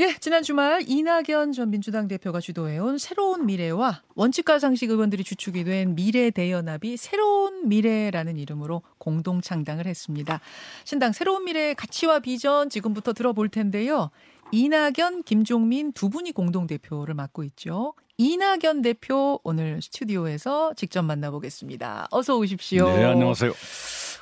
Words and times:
예, 0.00 0.16
지난 0.18 0.42
주말 0.42 0.82
이낙연 0.86 1.52
전 1.52 1.70
민주당 1.70 2.08
대표가 2.08 2.40
주도해온 2.40 2.96
새로운 2.96 3.44
미래와 3.44 4.02
원칙과 4.14 4.58
상식 4.58 4.90
의원들이 4.90 5.22
주축이 5.22 5.64
된 5.64 5.94
미래 5.94 6.30
대연합이 6.30 6.96
새로운 6.96 7.68
미래라는 7.68 8.38
이름으로 8.38 8.82
공동 8.96 9.42
창당을 9.42 9.86
했습니다. 9.86 10.40
신당 10.84 11.12
새로운 11.12 11.44
미래의 11.44 11.74
가치와 11.74 12.20
비전 12.20 12.70
지금부터 12.70 13.12
들어볼 13.12 13.50
텐데요. 13.50 14.10
이낙연, 14.50 15.24
김종민 15.24 15.92
두 15.92 16.08
분이 16.08 16.32
공동 16.32 16.66
대표를 16.66 17.14
맡고 17.14 17.44
있죠. 17.44 17.92
이낙연 18.16 18.82
대표 18.82 19.40
오늘 19.44 19.80
스튜디오에서 19.82 20.72
직접 20.74 21.02
만나보겠습니다. 21.02 22.08
어서 22.10 22.36
오십시오. 22.38 22.86
네, 22.88 23.04
안녕하세요. 23.04 23.52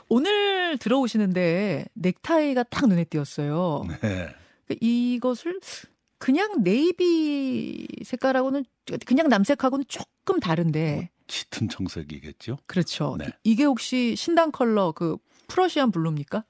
오늘 0.09 0.79
들어오시는데 0.79 1.87
넥타이가 1.95 2.65
딱 2.65 2.89
눈에 2.89 3.05
띄었어요. 3.05 3.85
네. 4.03 4.40
이것을 4.81 5.61
그냥 6.19 6.63
네이비 6.63 7.87
색깔하고는 8.05 8.65
그냥 9.07 9.29
남색하고는 9.29 9.87
조금 9.89 10.39
다른데 10.39 10.95
뭐, 10.97 11.05
짙은 11.27 11.69
청색이겠죠? 11.69 12.59
그렇죠. 12.67 13.17
네. 13.19 13.27
이게 13.45 13.65
혹시 13.65 14.15
신당 14.17 14.51
컬러 14.51 14.93
그 14.93 15.17
프러시안 15.47 15.91
블루입니까? 15.91 16.45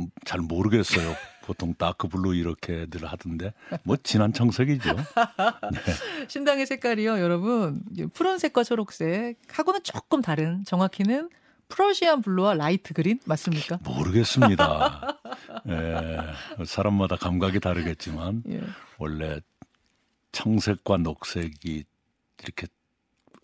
음, 0.00 0.06
잘 0.24 0.40
모르겠어요. 0.40 1.14
보통 1.42 1.74
dark 1.74 2.08
blue 2.08 2.34
이렇게들 2.34 3.06
하던데 3.06 3.52
뭐 3.82 3.96
진한 4.02 4.32
청색이죠. 4.32 4.94
네. 5.72 6.26
신당의 6.28 6.66
색깔이요, 6.66 7.20
여러분. 7.20 7.82
푸른색과 8.12 8.64
초록색 8.64 9.38
하고는 9.50 9.80
조금 9.82 10.20
다른 10.20 10.64
정확히는 10.64 11.30
프러시안 11.68 12.22
블루와 12.22 12.54
light 12.54 12.94
green 12.94 13.18
맞습니까? 13.24 13.80
모르겠습니다. 13.84 15.17
예, 15.68 16.64
사람마다 16.64 17.16
감각이 17.16 17.60
다르겠지만 17.60 18.42
예. 18.50 18.62
원래 18.98 19.40
청색과 20.32 20.98
녹색이 20.98 21.84
이렇게 22.42 22.66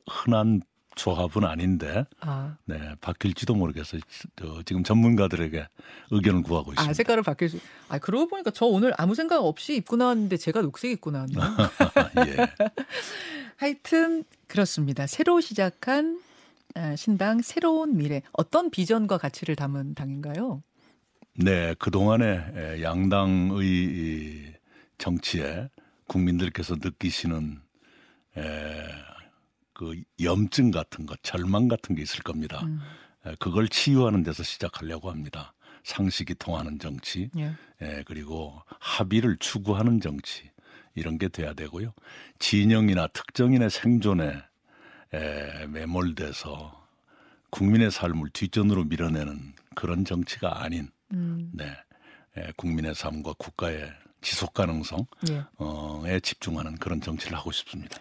흔한 0.09 0.63
조합은 0.95 1.45
아닌데 1.45 2.07
아, 2.21 2.57
네, 2.65 2.79
바뀔지도 3.01 3.55
모르겠어요. 3.55 4.01
저, 4.37 4.63
지금 4.65 4.85
전문가들에게 4.85 5.67
의견을 6.11 6.43
구하고 6.43 6.73
있습니다. 6.73 6.91
아 6.91 6.95
색깔을 6.95 7.23
바뀔 7.23 7.49
수. 7.49 7.59
아 7.89 7.99
그러고 7.99 8.29
보니까 8.29 8.51
저 8.53 8.67
오늘 8.67 8.93
아무 8.97 9.15
생각 9.15 9.45
없이 9.45 9.75
입고 9.77 9.97
나왔는데 9.97 10.37
제가 10.37 10.63
녹색 10.63 10.93
입고 10.93 11.11
나왔네요. 11.11 11.41
예. 12.29 12.37
하여튼 13.57 14.25
그렇습니다. 14.47 15.07
새로 15.07 15.41
시작한 15.41 16.21
아, 16.75 16.97
신당 16.97 17.41
새로운 17.41 17.97
미래 17.97 18.23
어떤 18.33 18.71
비전과 18.71 19.19
가치를 19.19 19.57
담은 19.57 19.95
당인가요? 19.95 20.63
네, 21.37 21.75
그동안에 21.81 22.81
양당의 22.81 23.67
이 23.67 24.53
정치에 24.99 25.69
국민들께서 26.07 26.77
느끼시는 26.77 27.61
에, 28.37 28.43
그 29.73 30.01
염증 30.23 30.71
같은 30.71 31.07
것, 31.07 31.21
절망 31.25 31.67
같은 31.67 31.97
게 31.97 32.03
있을 32.03 32.23
겁니다. 32.23 32.61
음, 32.65 32.81
에, 33.27 33.35
그걸 33.41 33.69
치유하는 33.69 34.23
데서 34.23 34.45
시작하려고 34.45 35.11
합니다. 35.11 35.55
상식이 35.83 36.37
통하는 36.37 36.79
정치, 36.79 37.31
예. 37.37 37.53
에, 37.81 38.05
그리고 38.07 38.63
합의를 38.79 39.37
추구하는 39.39 40.01
정치 40.01 40.51
이런 40.95 41.19
게 41.19 41.29
돼야 41.29 41.53
되고요. 41.53 41.93
진영이나 42.39 43.09
특정인의 43.09 43.71
생존에 43.71 44.41
에, 45.13 45.67
매몰돼서 45.67 46.87
국민의 47.51 47.91
삶을 47.91 48.31
뒷전으로 48.31 48.85
밀어내는 48.85 49.55
그런 49.75 50.05
정치가 50.05 50.63
아닌 50.63 50.94
음, 51.15 51.51
네, 51.53 51.65
에, 52.37 52.53
국민의 52.57 52.95
삶과 52.95 53.35
국가의 53.39 53.93
지속 54.21 54.55
가능성에 54.55 55.05
예. 56.07 56.21
집중하는 56.21 56.77
그런 56.77 57.01
정치를 57.01 57.37
하고 57.37 57.53
싶습니다. 57.53 57.99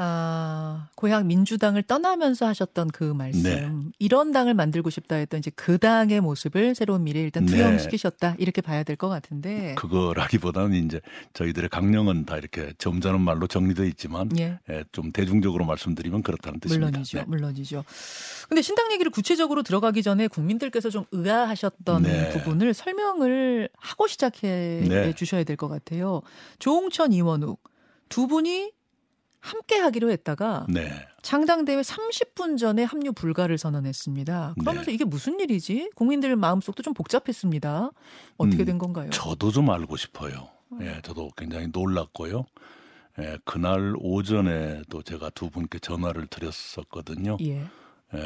아, 0.00 0.88
고향 0.94 1.26
민주당을 1.26 1.82
떠나면서 1.82 2.46
하셨던 2.46 2.88
그 2.88 3.02
말씀. 3.02 3.42
네. 3.42 3.68
이런 3.98 4.30
당을 4.30 4.54
만들고 4.54 4.90
싶다 4.90 5.16
했던 5.16 5.38
이제 5.40 5.50
그 5.56 5.78
당의 5.78 6.20
모습을 6.20 6.76
새로운 6.76 7.02
미래에 7.04 7.22
일단 7.24 7.44
네. 7.46 7.52
투영시키셨다. 7.56 8.36
이렇게 8.38 8.60
봐야 8.60 8.84
될 8.84 8.96
것 8.96 9.08
같은데. 9.08 9.74
그거라기보다는 9.76 10.84
이제 10.86 11.00
저희들의 11.34 11.68
강령은 11.68 12.26
다 12.26 12.36
이렇게 12.36 12.72
점잖은 12.78 13.20
말로 13.20 13.46
정리되어 13.48 13.86
있지만 13.86 14.28
예. 14.38 14.58
에, 14.70 14.84
좀 14.92 15.10
대중적으로 15.12 15.64
말씀드리면 15.64 16.22
그렇다는 16.22 16.60
뜻입니다. 16.60 16.86
물론이죠. 16.90 17.18
네. 17.18 17.24
물론이죠. 17.26 17.84
근데 18.48 18.62
신당 18.62 18.92
얘기를 18.92 19.10
구체적으로 19.10 19.62
들어가기 19.62 20.02
전에 20.04 20.28
국민들께서 20.28 20.90
좀 20.90 21.04
의아하셨던 21.12 22.02
네. 22.02 22.30
부분을 22.30 22.72
설명을 22.74 23.68
하고 23.76 24.06
시작해 24.06 24.82
네. 24.88 25.12
주셔야 25.14 25.42
될 25.44 25.56
것 25.58 25.66
같아요. 25.66 26.22
조홍천 26.60 27.12
이원욱 27.12 27.60
두 28.08 28.28
분이 28.28 28.70
함께 29.40 29.76
하기로 29.76 30.10
했다가 30.10 30.66
네. 30.68 30.90
창당 31.22 31.64
대회 31.64 31.80
30분 31.80 32.58
전에 32.58 32.84
합류 32.84 33.12
불가를 33.12 33.58
선언했습니다. 33.58 34.54
그러면서 34.58 34.86
네. 34.90 34.94
이게 34.94 35.04
무슨 35.04 35.40
일이지? 35.40 35.90
국민들 35.94 36.34
마음속도 36.36 36.82
좀 36.82 36.94
복잡했습니다. 36.94 37.90
어떻게 38.36 38.62
음, 38.62 38.66
된 38.66 38.78
건가요? 38.78 39.10
저도 39.10 39.50
좀 39.50 39.70
알고 39.70 39.96
싶어요. 39.96 40.48
예, 40.80 41.00
저도 41.02 41.30
굉장히 41.36 41.68
놀랐고요. 41.72 42.44
예, 43.20 43.38
그날 43.44 43.94
오전에도 43.98 45.02
제가 45.02 45.30
두 45.30 45.50
분께 45.50 45.78
전화를 45.78 46.26
드렸었거든요. 46.26 47.36
예. 47.40 47.58
에, 47.58 48.20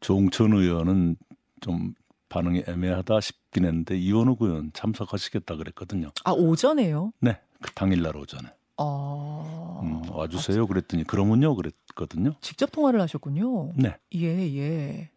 조홍천 0.00 0.52
의원은 0.52 1.16
좀 1.60 1.94
반응이 2.28 2.64
애매하다 2.66 3.20
싶긴 3.20 3.64
했는데 3.64 3.96
이원욱 3.98 4.42
의원 4.42 4.70
참석하시겠다 4.72 5.56
그랬거든요. 5.56 6.10
아, 6.24 6.32
오전에요? 6.32 7.12
네, 7.20 7.38
그 7.60 7.72
당일날 7.72 8.16
오전에 8.16 8.48
어. 8.76 9.80
음, 9.82 10.02
와주세요 10.10 10.66
그랬더니 10.66 11.04
그러면요 11.04 11.54
그랬거든요. 11.54 12.34
직접 12.40 12.70
통화를 12.72 13.00
하셨군요. 13.00 13.72
네, 13.76 13.96
예, 14.14 14.56
예. 14.56 15.10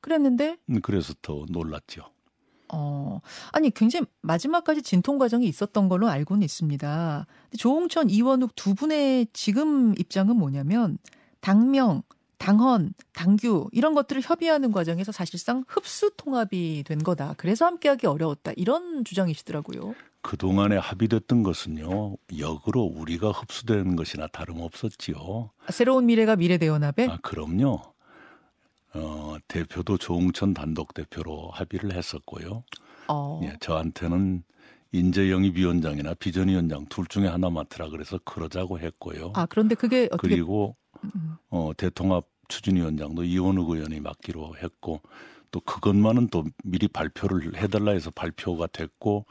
그랬는데 0.00 0.56
음, 0.70 0.80
그래서 0.80 1.14
더 1.20 1.44
놀랐죠. 1.48 2.04
어, 2.70 3.20
아니, 3.52 3.70
굉장히 3.70 4.06
마지막까지 4.20 4.82
진통 4.82 5.18
과정이 5.18 5.46
있었던 5.46 5.88
걸로 5.88 6.08
알고는 6.08 6.42
있습니다. 6.42 7.26
조홍천, 7.56 8.10
이원욱 8.10 8.54
두 8.54 8.74
분의 8.74 9.28
지금 9.32 9.94
입장은 9.98 10.36
뭐냐면, 10.36 10.98
당명, 11.40 12.02
당헌, 12.38 12.94
당규, 13.14 13.68
이런 13.72 13.94
것들을 13.94 14.22
협의하는 14.22 14.70
과정에서 14.70 15.12
사실상 15.12 15.64
흡수 15.66 16.12
통합이 16.16 16.84
된 16.86 16.98
거다. 16.98 17.34
그래서 17.36 17.66
함께하기 17.66 18.06
어려웠다. 18.06 18.52
이런 18.56 19.04
주장이시더라고요. 19.04 19.94
그 20.28 20.36
동안에 20.36 20.76
합의됐던 20.76 21.42
것은요 21.42 22.16
역으로 22.38 22.82
우리가 22.82 23.30
흡수되는 23.30 23.96
것이나 23.96 24.26
다름없었지요. 24.26 25.52
새로운 25.70 26.04
미래가 26.04 26.36
미래대연합에 26.36 27.08
아, 27.08 27.18
그럼요. 27.22 27.80
어, 28.92 29.36
대표도 29.48 29.96
조홍천 29.96 30.52
단독 30.52 30.92
대표로 30.92 31.48
합의를 31.54 31.94
했었고요. 31.94 32.62
어, 33.08 33.40
예, 33.44 33.56
저한테는 33.60 34.42
인재영입위원장이나 34.92 36.12
비전위원장 36.12 36.84
둘 36.90 37.06
중에 37.06 37.26
하나 37.26 37.48
맡으라 37.48 37.88
그래서 37.88 38.18
그러자고 38.26 38.80
했고요. 38.80 39.32
아, 39.34 39.46
그런데 39.46 39.74
그게 39.74 40.10
어떻게, 40.12 40.28
그리고 40.28 40.76
음, 41.04 41.36
어, 41.48 41.70
대통합 41.74 42.26
추진위원장도 42.48 43.24
이원욱 43.24 43.70
의원이 43.70 44.00
맡기로 44.00 44.56
했고 44.62 45.00
또 45.50 45.60
그것만은 45.60 46.28
또 46.28 46.44
미리 46.64 46.86
발표를 46.86 47.56
해달라 47.56 47.92
해서 47.92 48.10
발표가 48.10 48.66
됐고 48.66 49.24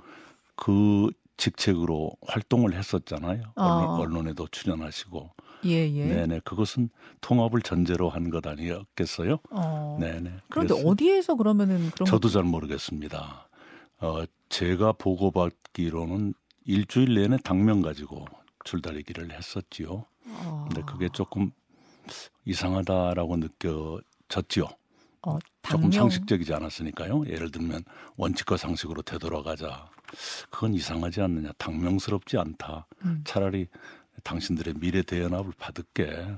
그 0.57 1.09
직책으로 1.37 2.11
활동을 2.27 2.73
했었잖아요. 2.73 3.53
어. 3.55 3.63
언론, 3.63 3.99
언론 3.99 4.27
에도 4.27 4.47
출연하시고. 4.51 5.31
예, 5.65 5.71
예. 5.89 6.05
네네. 6.05 6.41
그것은 6.43 6.89
통합을 7.21 7.61
전제로 7.61 8.09
한 8.09 8.29
것 8.29 8.45
아니었겠어요? 8.45 9.37
어. 9.51 9.97
네네. 9.99 10.31
그런데 10.49 10.73
어디에서 10.85 11.35
그러면은 11.35 11.89
그런 11.91 12.05
저도 12.05 12.27
잘 12.29 12.43
모르겠습니다. 12.43 13.47
어, 13.99 14.23
제가 14.49 14.93
보고받기로는 14.93 16.33
일주일 16.65 17.13
내내 17.15 17.37
당면 17.43 17.81
가지고 17.81 18.25
줄다리기를 18.65 19.31
했었지요. 19.31 20.05
어, 20.25 20.65
근데 20.67 20.81
그게 20.85 21.09
조금 21.13 21.51
이상하다라고 22.45 23.37
느껴졌지요. 23.37 24.65
어, 25.23 25.37
조금 25.63 25.91
상식적이지 25.91 26.53
않았으니까요. 26.53 27.25
예를 27.27 27.51
들면 27.51 27.83
원칙과 28.17 28.57
상식으로 28.57 29.01
되돌아가자. 29.01 29.89
그건 30.49 30.73
이상하지 30.73 31.21
않느냐. 31.21 31.51
당명스럽지 31.57 32.37
않다. 32.37 32.87
음, 33.03 33.21
차라리 33.25 33.67
당신들의 34.23 34.75
미래 34.75 35.01
대연합을 35.01 35.53
받을게. 35.57 36.35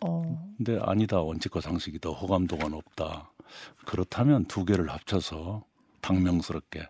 어, 0.00 0.52
근데 0.56 0.78
아니다. 0.82 1.20
원칙과 1.20 1.60
상식이 1.60 1.98
더 2.00 2.12
호감도가 2.12 2.68
높다. 2.68 3.30
그렇다면 3.86 4.44
두 4.46 4.64
개를 4.64 4.90
합쳐서 4.90 5.64
당명스럽게 6.00 6.88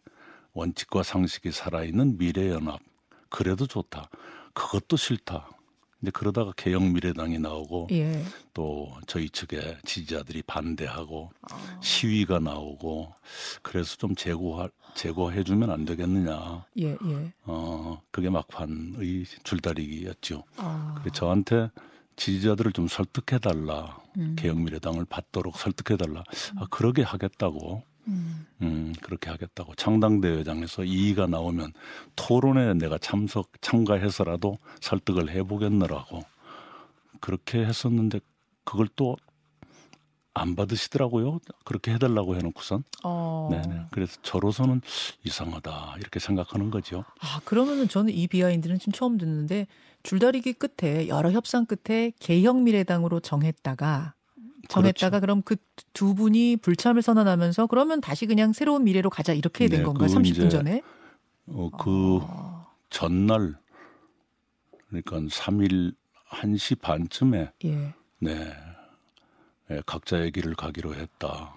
원칙과 0.53 1.03
상식이 1.03 1.53
살아있는 1.53 2.19
미래 2.19 2.51
연합. 2.51 2.81
그래도 3.29 3.67
좋다. 3.67 4.09
그것도 4.53 4.97
싫다. 4.97 5.51
근데 6.05 6.11
그러다가 6.11 6.53
개혁미래당이 6.55 7.39
나오고 7.39 7.89
예. 7.93 8.23
또 8.53 8.93
저희 9.07 9.31
측의 9.31 9.79
지지자들이 9.87 10.43
반대하고 10.43 11.31
아. 11.51 11.81
시위가 11.83 12.41
나오고 12.41 13.15
그래서 13.63 13.97
좀 13.97 14.15
제고할 14.15 14.69
제고해 14.95 15.45
주면 15.45 15.71
안 15.71 15.87
되겠느냐. 15.87 16.67
예, 16.79 16.91
예. 16.91 17.33
어 17.45 18.03
그게 18.11 18.29
막판의 18.29 19.25
줄다리기였죠. 19.45 20.45
아. 20.59 20.97
그래서 20.99 21.15
저한테 21.15 21.71
지지자들을 22.17 22.73
좀 22.73 22.87
설득해 22.87 23.39
달라. 23.41 23.99
음. 24.19 24.37
개혁미래당을 24.39 25.07
받도록 25.07 25.57
설득해 25.57 25.97
달라. 25.97 26.23
아, 26.57 26.67
그러게 26.69 27.01
하겠다고. 27.03 27.83
음. 28.09 28.47
음, 28.63 28.93
그렇게 29.03 29.31
하겠다고. 29.31 29.75
창당대회장에서 29.75 30.85
이의가 30.85 31.27
나오면 31.27 31.73
토론에 32.17 32.75
내가 32.75 32.99
참석, 32.99 33.51
참가해서라도 33.61 34.59
설득을 34.81 35.31
해보겠느라고. 35.31 36.23
그렇게 37.21 37.65
했었는데 37.65 38.21
그걸 38.65 38.89
또 38.97 39.17
안 40.35 40.57
받으시더라고요. 40.57 41.39
그렇게 41.65 41.93
해달라고 41.95 42.35
해놓고선. 42.35 42.83
어. 43.05 43.49
네네. 43.51 43.87
그래서 43.93 44.19
저로서는 44.23 44.83
이상하다. 45.25 45.95
이렇게 46.01 46.19
생각하는 46.19 46.71
거죠. 46.71 47.05
아, 47.21 47.41
그러면은 47.45 47.89
저는 47.89 48.13
이 48.13 48.27
비하인드는 48.27 48.81
지금 48.81 48.93
처음 48.93 49.17
듣는데 49.17 49.69
줄다리기 50.03 50.55
끝에 50.55 51.07
여러 51.09 51.31
협상 51.31 51.67
끝에 51.67 52.13
개혁 52.19 52.61
미래당으로 52.61 53.21
정했다가 53.21 54.15
정했다가 54.69 55.21
그럼 55.21 55.43
그 55.43 55.57
두 55.95 56.15
분이 56.15 56.57
불참을 56.57 57.01
선언하면서 57.03 57.69
그러면 57.69 58.01
다시 58.01 58.27
그냥 58.27 58.53
새로운 58.53 58.85
미래로 58.85 59.09
가자 59.11 59.33
이렇게 59.33 59.69
된 59.69 59.79
네, 59.81 59.85
건가요? 59.85 60.09
그 60.09 60.15
30분 60.15 60.27
이제 60.27 60.49
전에? 60.49 60.83
어, 61.47 61.71
그 61.71 62.19
아, 62.23 62.67
전날, 62.91 63.57
그러니까 64.89 65.19
3일 65.21 65.95
1시 66.31 66.81
반쯤에 66.81 67.53
예. 67.65 67.95
네. 68.19 68.53
예, 69.71 69.83
각자의 69.87 70.33
길을 70.33 70.55
가기로 70.57 70.95
했다. 70.95 71.55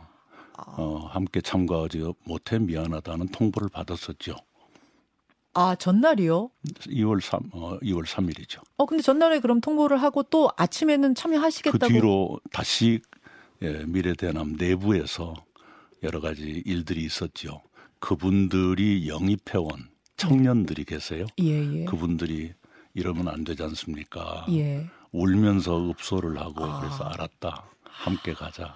아. 0.55 0.63
어, 0.77 1.07
함께 1.07 1.41
참가하지 1.41 2.13
못해 2.23 2.59
미안하다는 2.59 3.29
통보를 3.29 3.69
받았었죠. 3.69 4.35
아, 5.59 5.73
전날이요? 5.73 6.51
2월 6.81 7.19
3, 7.19 7.39
어, 7.51 7.79
2월 7.79 8.05
3일이죠. 8.05 8.59
어, 8.77 8.85
근데 8.85 9.01
전날에 9.01 9.39
그럼 9.39 9.59
통보를 9.59 9.97
하고 9.97 10.21
또 10.21 10.51
아침에는 10.55 11.15
그 11.15 11.19
참여하시겠다고 11.19 11.87
뒤로 11.87 12.39
다시 12.51 13.01
예, 13.63 13.83
미래대남 13.87 14.53
내부에서 14.59 15.33
여러 16.03 16.21
가지 16.21 16.61
일들이 16.63 17.03
있었죠. 17.03 17.63
그분들이 17.99 19.09
영입해온 19.09 19.89
청년들이 20.15 20.85
계세요. 20.85 21.25
예, 21.39 21.79
예. 21.79 21.85
그분들이 21.85 22.53
이러면 22.93 23.27
안 23.27 23.43
되지 23.43 23.63
않습니까? 23.63 24.45
예. 24.51 24.85
울면서 25.11 25.89
읍소를 25.89 26.37
하고 26.37 26.65
아. 26.65 26.81
그래서 26.81 27.03
알았다. 27.03 27.65
함께 27.83 28.33
가자. 28.33 28.75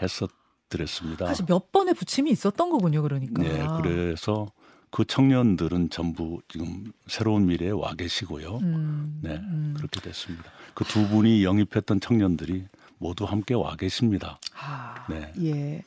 했었 0.00 0.30
드렸습니다. 0.70 1.26
사실 1.26 1.44
몇 1.46 1.70
번의 1.72 1.92
부침이 1.94 2.30
있었던 2.30 2.70
거군요, 2.70 3.02
그러니까. 3.02 3.42
네, 3.42 3.66
그래서 3.82 4.46
그 4.90 5.04
청년들은 5.04 5.90
전부 5.90 6.40
지금 6.48 6.92
새로운 7.06 7.46
미래에 7.46 7.70
와 7.70 7.94
계시고요. 7.94 8.58
음, 8.62 9.20
네, 9.22 9.36
음. 9.36 9.74
그렇게 9.76 10.00
됐습니다. 10.00 10.44
그 10.74 10.84
두 10.84 11.06
분이 11.08 11.44
영입했던 11.44 12.00
청년들이 12.00 12.66
모두 12.98 13.24
함께 13.24 13.54
와 13.54 13.76
계십니다. 13.76 14.38
아, 14.58 14.94
네. 15.10 15.32
예. 15.42 15.82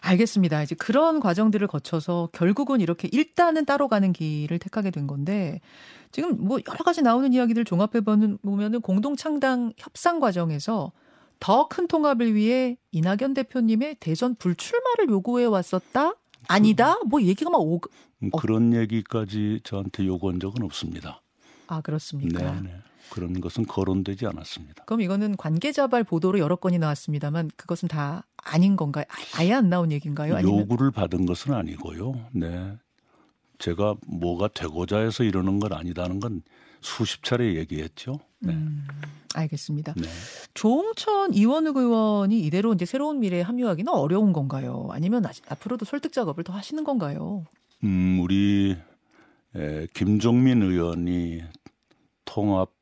알겠습니다. 0.00 0.62
이제 0.62 0.74
그런 0.76 1.18
과정들을 1.18 1.66
거쳐서 1.66 2.28
결국은 2.32 2.80
이렇게 2.80 3.08
일단은 3.10 3.64
따로 3.64 3.88
가는 3.88 4.12
길을 4.12 4.58
택하게 4.60 4.90
된 4.92 5.06
건데 5.08 5.60
지금 6.12 6.36
뭐 6.38 6.58
여러 6.68 6.84
가지 6.84 7.02
나오는 7.02 7.32
이야기들 7.32 7.64
종합해 7.64 8.02
보면 8.04 8.38
보면은 8.42 8.80
공동 8.80 9.16
창당 9.16 9.72
협상 9.76 10.20
과정에서 10.20 10.92
더 11.40 11.68
큰 11.68 11.86
통합을 11.88 12.34
위해 12.34 12.76
이낙연 12.92 13.34
대표님의 13.34 13.96
대선 14.00 14.34
불출마를 14.36 15.08
요구해 15.10 15.44
왔었다? 15.44 16.14
아니다? 16.46 16.98
뭐 17.06 17.20
얘기가 17.22 17.50
막 17.50 17.60
오. 17.60 17.80
그런 18.36 18.74
얘기까지 18.74 19.60
저한테 19.64 20.06
요구한 20.06 20.40
적은 20.40 20.62
없습니다. 20.64 21.22
아, 21.66 21.80
그렇습니까? 21.80 22.52
네, 22.52 22.60
네. 22.62 22.74
그런 23.10 23.40
것은 23.40 23.64
거론되지 23.66 24.26
않았습니다. 24.26 24.84
그럼 24.84 25.00
이거는 25.00 25.36
관계자발 25.36 26.04
보도로 26.04 26.38
여러 26.38 26.56
건이 26.56 26.78
나왔습니다만 26.78 27.50
그것은 27.56 27.88
다 27.88 28.24
아닌 28.36 28.76
건가요? 28.76 29.04
아- 29.08 29.38
아예 29.40 29.52
안 29.54 29.68
나온 29.70 29.92
얘기인가요? 29.92 30.36
아니면 30.36 30.60
요구를 30.60 30.90
받은 30.90 31.24
것은 31.26 31.54
아니고요. 31.54 32.14
네. 32.32 32.76
제가 33.58 33.94
뭐가 34.06 34.48
되고자 34.48 34.98
해서 34.98 35.24
이러는 35.24 35.58
건 35.58 35.72
아니다는 35.72 36.20
건 36.20 36.42
수십 36.80 37.24
차례 37.24 37.54
얘기했죠. 37.56 38.20
네. 38.40 38.52
음, 38.52 38.86
알겠습니다. 39.34 39.94
네. 39.94 40.08
조홍천 40.54 41.34
이원욱 41.34 41.76
의원이 41.76 42.38
이대로 42.40 42.72
이제 42.72 42.84
새로운 42.84 43.20
미래에 43.20 43.42
합류하기는 43.42 43.92
어려운 43.92 44.32
건가요? 44.32 44.88
아니면 44.92 45.26
아직 45.26 45.50
앞으로도 45.50 45.84
설득 45.86 46.12
작업을 46.12 46.44
더 46.44 46.52
하시는 46.52 46.84
건가요? 46.84 47.44
음, 47.84 48.20
우리 48.20 48.76
에, 49.54 49.86
김종민 49.94 50.62
의원이 50.62 51.42
통합 52.24 52.72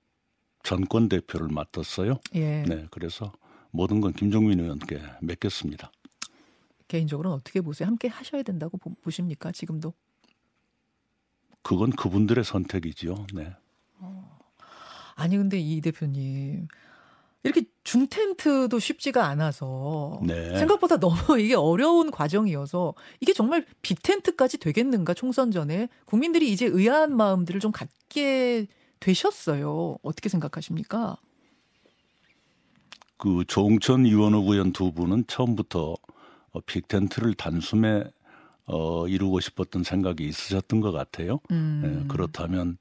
전권 0.63 1.09
대표를 1.09 1.49
맡았어요. 1.49 2.19
예. 2.35 2.63
네, 2.63 2.87
그래서 2.91 3.33
모든 3.71 4.01
건 4.01 4.13
김종민 4.13 4.61
의원께 4.61 5.01
맡겼습니다. 5.21 5.93
개인적으로는 6.89 7.37
어떻게 7.37 7.61
보세요? 7.61 7.87
함께 7.89 8.09
하셔야 8.09 8.43
된다고 8.43 8.79
보, 8.79 8.95
보십니까? 8.95 9.53
지금도? 9.53 9.93
그건 11.63 11.91
그분들의 11.91 12.45
선택이지요. 12.45 13.27
네. 13.35 13.53
아니 15.17 15.37
근데 15.37 15.59
이 15.59 15.81
대표님 15.81 16.69
이렇게 17.47 17.63
중텐트도 17.85 18.79
쉽지가 18.79 19.25
않아서 19.27 20.21
네. 20.23 20.57
생각보다 20.59 20.99
너무 20.99 21.17
이게 21.39 21.55
어려운 21.55 22.11
과정이어서 22.11 22.95
이게 23.21 23.33
정말 23.33 23.65
빅텐트까지 23.83 24.59
되겠는가 24.59 25.15
총선 25.15 25.53
전에 25.53 25.89
국민들이 26.07 26.51
이제 26.51 26.67
의아한 26.67 27.17
마음들을 27.17 27.61
좀 27.61 27.71
갖게 27.71 28.67
되셨어요. 28.99 29.99
어떻게 30.03 30.29
생각하십니까? 30.29 31.19
그 33.17 33.45
조홍천 33.47 34.05
의원 34.07 34.73
두 34.73 34.93
분은 34.93 35.25
처음부터 35.27 35.97
어, 36.53 36.61
빅텐트를 36.67 37.35
단숨에 37.35 38.05
어, 38.67 39.07
이루고 39.07 39.41
싶었던 39.41 39.85
생각이 39.85 40.27
있으셨던 40.27 40.81
것 40.81 40.91
같아요. 40.91 41.39
음. 41.53 41.83
예, 41.85 42.09
그렇다면 42.09 42.79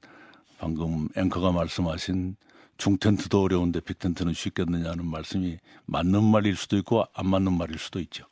방금 0.58 1.08
앵커가 1.16 1.52
말씀하신 1.52 2.36
중텐트도 2.76 3.42
어려운데 3.42 3.80
빅텐트는 3.80 4.32
쉽겠느냐는 4.32 5.06
말씀이 5.06 5.58
맞는 5.86 6.22
말일 6.24 6.56
수도 6.56 6.76
있고 6.78 7.04
안 7.14 7.28
맞는 7.28 7.56
말일 7.56 7.78
수도 7.78 8.00
있죠. 8.00 8.26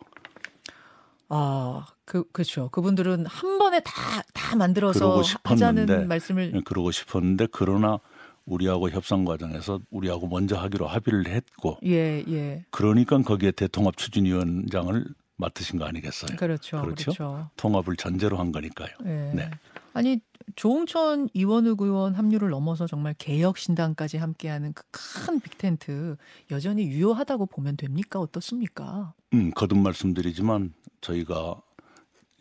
아, 1.29 1.87
그 2.05 2.31
그렇죠. 2.31 2.69
그분들은 2.69 3.27
한 3.27 3.59
번에 3.59 3.81
다 3.81 4.23
다 4.45 4.57
만들어서 4.57 5.23
하자는 5.43 6.07
말씀을 6.07 6.53
예, 6.55 6.61
그러고 6.61 6.91
싶었는데 6.91 7.49
그러나 7.51 7.99
우리하고 8.45 8.91
협상 8.91 9.25
과정에서 9.25 9.81
우리하고 9.91 10.29
먼저 10.29 10.57
하기로 10.57 10.87
합의를 10.87 11.27
했고 11.29 11.79
예, 11.85 12.23
예. 12.29 12.65
그러니까 12.71 13.19
거기에 13.23 13.53
대통합 13.53 13.97
추진위원장을 13.97 15.07
맡으신 15.37 15.79
거 15.79 15.87
아니겠어요? 15.87 16.37
그렇죠. 16.37 16.83
그렇죠? 16.83 17.05
그렇죠. 17.13 17.51
통합을 17.57 17.97
전제로 17.97 18.37
한 18.37 18.53
거니까요. 18.53 18.91
예. 19.07 19.33
네. 19.35 19.51
아니 19.95 20.21
조홍천 20.57 21.29
이원욱 21.33 21.81
의원 21.81 22.15
합류를 22.15 22.51
넘어서 22.51 22.87
정말 22.87 23.15
개혁 23.17 23.57
신당까지 23.59 24.19
함께하는 24.19 24.73
그 24.75 24.85
큰 25.27 25.41
빅텐트 25.41 26.17
여전히 26.51 26.87
유효하다고 26.89 27.47
보면 27.47 27.77
됩니까? 27.79 28.19
어떻습니까? 28.21 29.15
음, 29.33 29.51
거듭 29.53 29.79
말씀드리지만 29.79 30.75
저희가 31.01 31.63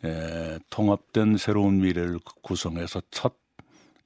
에, 0.04 0.58
통합된 0.70 1.38
새로운 1.38 1.80
미래를 1.80 2.18
구성해서 2.42 3.00
첫 3.10 3.36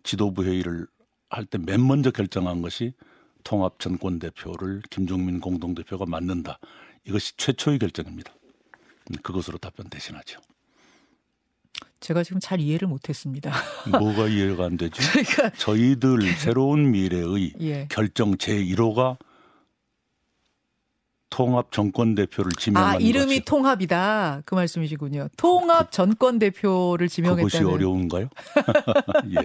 지도부 0.05 0.45
회의를 0.45 0.87
할 1.31 1.47
때 1.47 1.59
맨 1.59 1.85
먼저 1.87 2.11
결정한 2.12 2.62
것이 2.62 2.93
통합 3.43 3.81
전권 3.81 4.19
대표를 4.21 4.83
김종민 4.90 5.40
공동 5.40 5.75
대표가 5.75 6.05
맡는다. 6.07 6.59
이것이 7.05 7.37
최초의 7.37 7.78
결정입니다. 7.81 8.33
음, 9.11 9.17
그것으로 9.23 9.59
답변 9.59 9.88
대신하죠. 9.88 10.40
제가 12.00 12.23
지금 12.23 12.40
잘 12.40 12.61
이해를 12.61 12.88
못했습니다. 12.88 13.52
뭐가 13.90 14.28
이해가 14.28 14.64
안 14.66 14.76
되죠? 14.76 15.02
그러니까 15.11 15.50
저희들 15.58 16.23
새로운 16.37 16.90
미래의 16.92 17.54
예. 17.61 17.87
결정 17.90 18.37
제 18.37 18.54
1호가 18.54 19.16
통합 21.30 21.70
정권 21.73 22.14
대표를 22.14 22.52
지명하는 22.58 22.97
아 22.97 22.99
이름이 22.99 23.26
것이 23.26 23.44
통합이다 23.44 24.42
그 24.44 24.54
말씀이시군요. 24.54 25.28
통합 25.37 25.92
전권 25.92 26.38
대표를 26.38 27.06
그것이 27.08 27.16
지명했다는. 27.16 27.66
어려운가요? 27.68 28.28
예, 29.37 29.44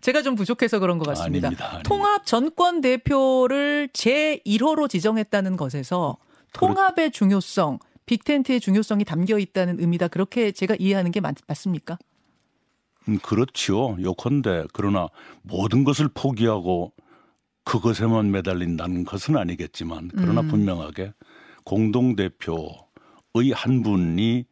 제가 0.00 0.22
좀 0.22 0.34
부족해서 0.34 0.80
그런 0.80 0.98
것 0.98 1.06
같습니다. 1.08 1.48
아닙니다. 1.48 1.66
아닙니다. 1.66 1.88
통합 1.88 2.26
전권 2.26 2.80
대표를 2.80 3.88
제 3.92 4.40
1호로 4.44 4.88
지정했다는 4.90 5.56
것에서 5.56 6.16
통합의 6.52 7.12
중요성, 7.12 7.78
빅텐트의 8.06 8.60
중요성이 8.60 9.04
담겨 9.04 9.38
있다는 9.38 9.80
의미다. 9.80 10.08
그렇게 10.08 10.52
제가 10.52 10.76
이해하는 10.78 11.10
게 11.10 11.20
맞, 11.20 11.36
맞습니까? 11.46 11.98
음, 13.08 13.18
그렇지요. 13.18 13.96
요컨대 14.00 14.64
그러나 14.72 15.08
모든 15.42 15.84
것을 15.84 16.08
포기하고 16.12 16.92
그것에만 17.64 18.30
매달린다는 18.30 19.04
것은 19.04 19.36
아니겠지만 19.36 20.10
그러나 20.14 20.42
음. 20.42 20.48
분명하게 20.48 21.12
공동 21.64 22.14
대표의 22.14 23.52
한 23.54 23.82
분이 23.82 24.44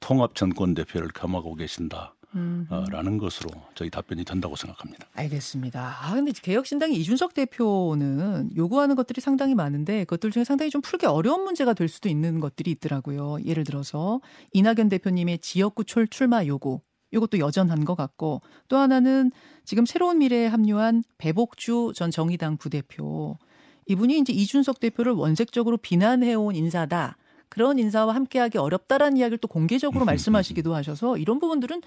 통합 0.00 0.34
전권 0.34 0.74
대표를 0.74 1.08
겸하고 1.14 1.54
계신다. 1.54 2.14
음. 2.34 2.66
라는 2.90 3.18
것으로 3.18 3.50
저희 3.74 3.90
답변이 3.90 4.24
된다고 4.24 4.54
생각합니다. 4.54 5.06
알겠습니다. 5.14 5.96
아, 6.02 6.14
근데 6.14 6.32
개혁신당의 6.32 6.96
이준석 6.96 7.34
대표는 7.34 8.50
요구하는 8.56 8.96
것들이 8.96 9.20
상당히 9.20 9.54
많은데 9.54 10.04
그것들 10.04 10.30
중에 10.30 10.44
상당히 10.44 10.70
좀 10.70 10.82
풀기 10.82 11.06
어려운 11.06 11.44
문제가 11.44 11.72
될 11.72 11.88
수도 11.88 12.08
있는 12.08 12.40
것들이 12.40 12.70
있더라고요. 12.72 13.38
예를 13.44 13.64
들어서 13.64 14.20
이낙연 14.52 14.88
대표님의 14.90 15.38
지역구 15.38 15.84
출 15.84 16.06
출마 16.06 16.44
요구. 16.44 16.80
이것도 17.10 17.38
여전한 17.38 17.86
것 17.86 17.94
같고 17.94 18.42
또 18.68 18.76
하나는 18.76 19.30
지금 19.64 19.86
새로운 19.86 20.18
미래에 20.18 20.46
합류한 20.46 21.04
배복주 21.16 21.92
전 21.94 22.10
정의당 22.10 22.58
부대표. 22.58 23.38
이분이 23.86 24.18
이제 24.18 24.34
이준석 24.34 24.80
대표를 24.80 25.12
원색적으로 25.12 25.78
비난해온 25.78 26.54
인사다. 26.54 27.16
그런 27.48 27.78
인사와 27.78 28.14
함께하기 28.14 28.58
어렵다라는 28.58 29.16
이야기를 29.16 29.38
또 29.38 29.48
공개적으로 29.48 30.04
말씀하시기도 30.04 30.74
하셔서 30.74 31.16
이런 31.16 31.38
부분들은 31.38 31.82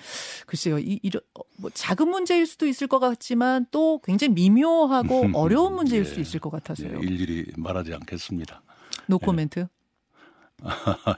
글쎄요, 0.45 0.79
이, 0.79 0.99
이런 1.03 1.21
어, 1.33 1.41
뭐 1.57 1.69
작은 1.73 2.09
문제일 2.09 2.45
수도 2.45 2.67
있을 2.67 2.87
것 2.87 2.99
같지만 2.99 3.65
또 3.71 3.99
굉장히 4.03 4.33
미묘하고 4.33 5.29
어려운 5.35 5.75
문제일 5.75 6.01
예. 6.01 6.05
수도 6.05 6.21
있을 6.21 6.39
것 6.39 6.49
같아서요. 6.49 6.97
예, 6.97 7.05
일일이 7.05 7.51
말하지 7.57 7.93
않겠습니다. 7.93 8.61
노 9.07 9.19
코멘트. 9.19 9.67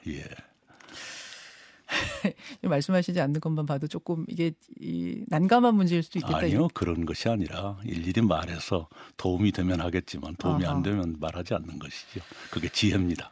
예. 0.07 0.23
말씀하시지 2.61 3.19
않는 3.19 3.39
것만 3.39 3.65
봐도 3.65 3.87
조금 3.87 4.25
이게 4.27 4.51
이 4.79 5.23
난감한 5.27 5.75
문제일 5.75 6.03
수도 6.03 6.19
있겠다. 6.19 6.37
아니요 6.37 6.67
그런 6.73 7.05
것이 7.05 7.29
아니라 7.29 7.77
일일이 7.83 8.21
말해서 8.21 8.87
도움이 9.17 9.51
되면 9.51 9.81
하겠지만 9.81 10.35
도움이 10.35 10.65
아하. 10.65 10.75
안 10.75 10.83
되면 10.83 11.15
말하지 11.19 11.53
않는 11.53 11.79
것이죠. 11.79 12.21
그게 12.51 12.69
지혜입니다. 12.69 13.31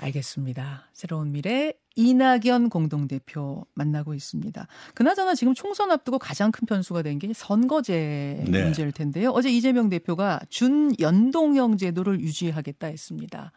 알겠습니다. 0.00 0.88
새로운 0.92 1.32
미래 1.32 1.72
이낙연 1.96 2.70
공동대표 2.70 3.66
만나고 3.74 4.14
있습니다. 4.14 4.66
그나저나 4.94 5.34
지금 5.34 5.54
총선 5.54 5.90
앞두고 5.90 6.18
가장 6.18 6.50
큰 6.50 6.66
변수가 6.66 7.02
된 7.02 7.18
게 7.18 7.30
선거제 7.34 8.44
네. 8.48 8.64
문제일 8.64 8.92
텐데요. 8.92 9.30
어제 9.30 9.50
이재명 9.50 9.88
대표가 9.90 10.40
준연동형 10.48 11.76
제도를 11.76 12.20
유지하겠다 12.20 12.86
했습니다. 12.86 13.52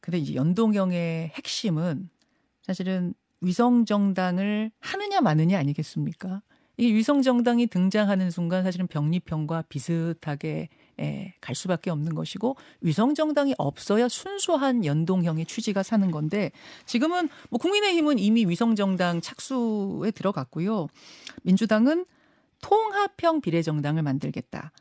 근데 0.00 0.18
이제 0.18 0.34
연동형의 0.34 1.28
핵심은 1.36 2.10
사실은 2.62 3.14
위성정당을 3.40 4.72
하느냐 4.80 5.20
마느냐 5.20 5.58
아니겠습니까? 5.58 6.42
이 6.78 6.92
위성정당이 6.92 7.68
등장하는 7.68 8.30
순간 8.30 8.64
사실은 8.64 8.86
병립형과 8.88 9.62
비슷하게 9.68 10.68
예, 11.00 11.34
갈 11.40 11.54
수밖에 11.54 11.90
없는 11.90 12.14
것이고 12.14 12.56
위성 12.80 13.14
정당이 13.14 13.54
없어야 13.58 14.08
순수한 14.08 14.84
연동형의 14.84 15.46
취지가 15.46 15.82
사는 15.82 16.10
건데 16.10 16.52
지금은 16.86 17.28
뭐 17.50 17.58
국민의힘은 17.58 18.18
이미 18.18 18.44
위성 18.46 18.74
정당 18.74 19.20
착수에 19.20 20.10
들어갔고요. 20.10 20.88
민주당은 21.42 22.04
통합형 22.60 23.40
비례정당을 23.40 24.02
만들겠다. 24.02 24.72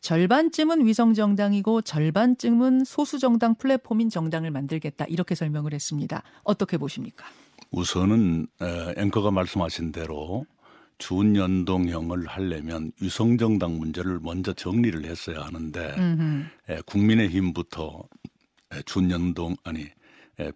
절반쯤은 0.00 0.86
위성정당이고 0.86 1.82
절반쯤은 1.82 2.84
소수정당 2.84 3.54
플랫폼인 3.56 4.08
정당을 4.08 4.50
만들겠다. 4.50 5.04
이렇게 5.06 5.34
설명을 5.34 5.74
했습니다. 5.74 6.22
어떻게 6.42 6.78
보십니까? 6.78 7.26
우선은 7.70 8.46
에, 8.62 8.94
앵커가 8.96 9.30
말씀하신 9.30 9.92
대로 9.92 10.46
준연동형을 11.00 12.26
하려면 12.28 12.92
위성정당 13.00 13.78
문제를 13.78 14.20
먼저 14.22 14.52
정리를 14.52 15.04
했어야 15.04 15.42
하는데 15.42 15.94
음흠. 15.98 16.44
에, 16.68 16.80
국민의힘부터 16.86 18.04
에, 18.72 18.82
준연동 18.82 19.56
아니 19.64 19.88
에, 20.38 20.52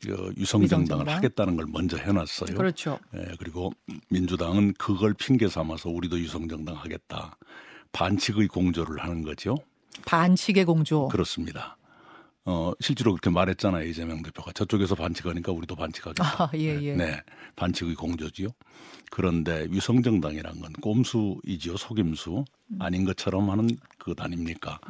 그 0.00 0.32
유성정당을. 0.36 1.08
하겠다는 1.08 1.56
걸 1.56 1.66
먼저 1.68 1.96
해놨어요. 1.96 2.56
그렇죠. 2.56 3.00
예, 3.16 3.32
그리고 3.38 3.72
민주당은 4.10 4.74
그걸 4.74 5.12
핑계 5.12 5.48
삼아서 5.48 5.90
우리도 5.90 6.18
유성정당 6.20 6.76
하겠다. 6.76 7.36
반칙의 7.90 8.46
공조를 8.46 9.02
하는 9.02 9.22
거죠. 9.22 9.56
반칙의 10.04 10.64
공조. 10.64 11.08
그렇습니다. 11.08 11.77
어, 12.50 12.72
실제로 12.80 13.12
그렇게 13.12 13.28
말했잖아요. 13.28 13.86
이재명 13.86 14.22
대표가. 14.22 14.52
저쪽에서 14.52 14.94
반칙하니까 14.94 15.52
우리도 15.52 15.76
반칙하겠다. 15.76 16.44
아, 16.44 16.50
예, 16.54 16.80
예. 16.82 16.96
네. 16.96 17.20
반칙의 17.56 17.94
공조지요. 17.94 18.48
그런데 19.10 19.66
위성정당이란 19.68 20.58
건 20.58 20.72
꼼수이지요. 20.80 21.76
속임수. 21.76 22.46
아닌 22.78 23.04
것처럼 23.04 23.50
하는 23.50 23.68
그것 23.98 24.18
아닙니까? 24.22 24.80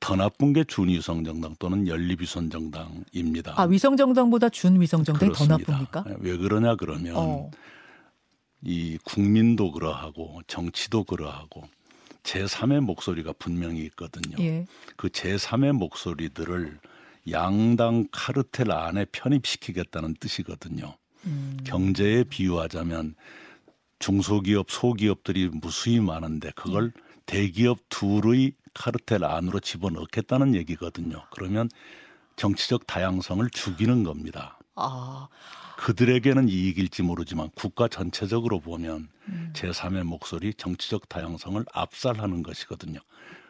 더 0.00 0.16
나쁜 0.16 0.52
게 0.52 0.64
준위성정당 0.64 1.54
또는 1.60 1.86
연립위성정당입니다. 1.86 3.54
아, 3.56 3.62
위성정당보다 3.66 4.48
준위성정당이 4.48 5.32
더. 5.32 5.46
나쁩니까? 5.46 6.04
예, 6.08 6.16
왜 6.18 6.36
그러냐 6.36 6.74
그러면 6.74 7.14
어. 7.16 7.50
이 8.62 8.98
국민도 9.04 9.70
그러하고 9.70 10.40
정치도 10.48 11.04
그러하고 11.04 11.62
제3의 12.22 12.80
목소리가 12.80 13.32
분명히 13.38 13.82
있거든요. 13.86 14.36
예. 14.40 14.66
그 14.96 15.08
제3의 15.08 15.72
목소리들을 15.72 16.78
양당 17.30 18.08
카르텔 18.12 18.70
안에 18.70 19.06
편입시키겠다는 19.12 20.14
뜻이거든요. 20.20 20.96
음. 21.26 21.58
경제에 21.64 22.24
비유하자면 22.24 23.14
중소기업, 23.98 24.70
소기업들이 24.70 25.48
무수히 25.52 26.00
많은데 26.00 26.50
그걸 26.56 26.92
대기업 27.26 27.78
둘의 27.90 28.52
카르텔 28.72 29.24
안으로 29.24 29.60
집어넣겠다는 29.60 30.54
얘기거든요. 30.54 31.22
그러면 31.30 31.68
정치적 32.36 32.86
다양성을 32.86 33.48
죽이는 33.50 34.02
겁니다. 34.02 34.58
아, 34.74 35.28
그들에게는 35.76 36.48
이익일지 36.48 37.02
모르지만 37.02 37.50
국가 37.54 37.88
전체적으로 37.88 38.60
보면 38.60 39.08
음. 39.28 39.39
제3의 39.54 40.04
목소리, 40.04 40.54
정치적 40.54 41.08
다양성을 41.08 41.64
압살하는 41.72 42.42
것이거든요. 42.42 43.00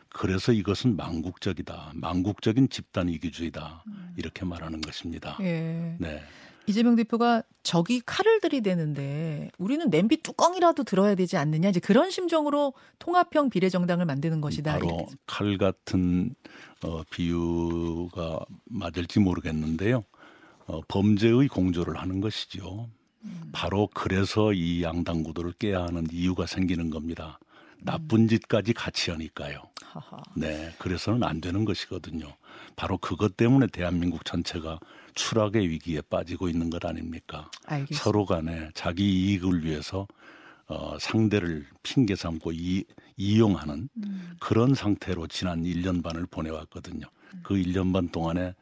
그래서 0.09 0.53
이것은 0.53 0.97
망국적이다. 0.97 1.93
망국적인 1.95 2.69
집단 2.69 3.09
이기주의다. 3.09 3.85
이렇게 4.17 4.45
말하는 4.45 4.81
것입니다. 4.81 5.37
음. 5.41 5.45
예. 5.45 5.97
네. 5.99 6.23
이재명 6.67 6.95
대표가 6.95 7.43
적이 7.63 8.01
칼을 8.05 8.41
들이대는데 8.41 9.51
우리는 9.59 9.91
냄비 9.91 10.23
뚜껑이라도 10.23 10.85
들어야 10.85 11.15
되지 11.15 11.37
않느냐 11.37 11.69
이제 11.69 11.81
그런 11.81 12.11
심정으로 12.11 12.75
통합형 12.99 13.51
비례정당을 13.51 14.05
만드는 14.05 14.41
것이다. 14.41 14.75
바로 14.75 14.87
이렇게. 14.87 15.07
칼 15.27 15.59
같은 15.59 16.35
어, 16.85 17.03
비유가 17.11 18.41
맞을지 18.67 19.21
모르겠는데요. 19.21 20.05
어, 20.67 20.81
범죄의 20.87 21.49
공조를 21.49 21.99
하는 21.99 22.21
것이죠. 22.21 22.89
바로 23.53 23.89
그래서 23.93 24.53
이 24.53 24.83
양당 24.83 25.23
구도를 25.23 25.53
깨야 25.53 25.83
하는 25.85 26.07
이유가 26.13 26.47
생기는 26.47 26.91
겁니다. 26.91 27.39
나쁜 27.83 28.29
짓까지 28.29 28.73
같이 28.73 29.11
하니까요. 29.11 29.63
네, 30.37 30.73
그래서는 30.79 31.25
안 31.25 31.41
되는 31.41 31.65
것이거든요. 31.65 32.35
바로 32.77 32.99
그것 32.99 33.37
때문에 33.37 33.67
대한민국 33.67 34.25
전체가 34.25 34.79
추락의 35.15 35.69
위기에 35.69 36.01
빠지고 36.03 36.49
있는 36.49 36.71
것 36.71 36.85
아닙니까? 36.85 37.51
알겠습니다. 37.67 38.03
서로 38.03 38.25
간에 38.25 38.71
자기 38.75 39.05
이익을 39.05 39.65
위해서 39.65 40.07
어, 40.67 40.97
상대를 41.01 41.67
핑계 41.83 42.15
삼고 42.15 42.53
이, 42.53 42.85
이용하는 43.17 43.89
음. 43.97 44.37
그런 44.39 44.75
상태로 44.75 45.27
지난 45.27 45.65
1년 45.65 46.03
반을 46.03 46.27
보내왔거든요. 46.27 47.07
그 47.43 47.55
1년 47.55 47.93
반 47.93 48.09
동안에 48.09 48.55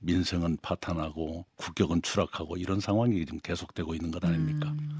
민생은 0.00 0.58
파탄하고 0.62 1.46
국격은 1.56 2.02
추락하고 2.02 2.56
이런 2.56 2.80
상황이 2.80 3.24
지금 3.24 3.38
계속되고 3.40 3.94
있는 3.94 4.10
것 4.10 4.24
아닙니까? 4.24 4.68
음. 4.70 4.90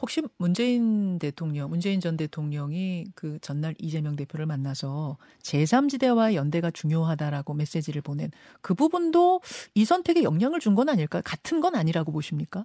혹시 0.00 0.22
문재인 0.38 1.18
대통령, 1.18 1.68
문재인 1.70 2.00
전 2.00 2.16
대통령이 2.16 3.06
그 3.14 3.38
전날 3.40 3.74
이재명 3.78 4.14
대표를 4.14 4.46
만나서 4.46 5.16
제3지대와의 5.42 6.34
연대가 6.34 6.70
중요하다라고 6.70 7.54
메시지를 7.54 8.00
보낸 8.02 8.30
그 8.62 8.74
부분도 8.74 9.40
이 9.74 9.84
선택에 9.84 10.22
영향을 10.22 10.60
준 10.60 10.74
건 10.76 10.88
아닐까요? 10.88 11.22
같은 11.24 11.60
건 11.60 11.74
아니라고 11.74 12.12
보십니까? 12.12 12.64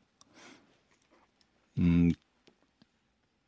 음, 1.80 2.12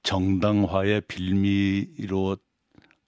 정당화의 0.04 1.02
빌미로 1.02 2.38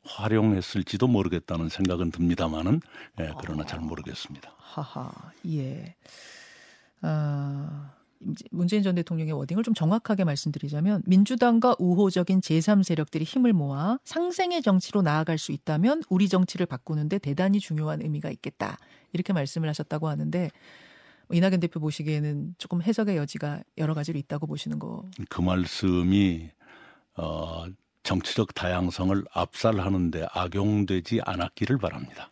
활용했을지도 0.06 1.08
모르겠다는 1.08 1.70
생각은 1.70 2.12
듭니다만은 2.12 2.82
예, 3.20 3.32
그러나 3.40 3.66
잘 3.66 3.80
모르겠습니다. 3.80 4.54
하하, 4.58 5.12
예. 5.48 5.96
아, 7.02 7.92
문재인 8.52 8.82
전 8.84 8.96
대통령의 8.96 9.34
워딩을 9.34 9.64
좀 9.64 9.74
정확하게 9.74 10.24
말씀드리자면 10.24 11.04
민주당과 11.06 11.76
우호적인 11.80 12.42
제3 12.42 12.84
세력들이 12.84 13.24
힘을 13.24 13.54
모아 13.54 14.00
상생의 14.04 14.62
정치로 14.62 15.02
나아갈 15.02 15.38
수 15.38 15.52
있다면 15.52 16.04
우리 16.10 16.30
정치를 16.30 16.66
바꾸는데 16.66 17.20
대단히 17.20 17.60
중요한 17.60 18.02
의미가 18.02 18.30
있겠다. 18.32 18.78
이렇게 19.14 19.34
말씀을 19.34 19.70
하셨다고 19.70 20.08
하는데 20.08 20.50
뭐 21.28 21.38
이낙연 21.38 21.60
대표 21.60 21.80
보시기에는 21.80 22.56
조금 22.58 22.82
해석의 22.82 23.18
여지가 23.18 23.64
여러 23.78 23.94
가지로 23.94 24.18
있다고 24.20 24.48
보시는 24.48 24.80
거. 24.80 25.04
그 25.30 25.42
말씀이 25.42 26.50
어, 27.18 27.66
정치적 28.06 28.54
다양성을 28.54 29.26
압살하는데 29.34 30.28
악용되지 30.32 31.22
않았기를 31.26 31.78
바랍니다. 31.80 32.32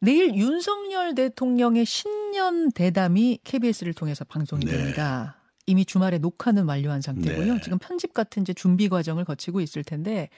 내일 0.00 0.36
윤석열 0.36 1.16
대통령의 1.16 1.84
신년 1.84 2.70
대담이 2.70 3.40
KBS를 3.42 3.94
통해서 3.94 4.24
방송이 4.24 4.64
네. 4.64 4.72
됩니다. 4.72 5.40
이미 5.66 5.84
주말에 5.84 6.18
녹화는 6.18 6.66
완료한 6.66 7.00
상태고요. 7.00 7.54
네. 7.54 7.60
지금 7.62 7.78
편집 7.78 8.14
같은 8.14 8.42
이제 8.42 8.54
준비 8.54 8.88
과정을 8.88 9.24
거치고 9.24 9.60
있을 9.60 9.82
텐데 9.82 10.28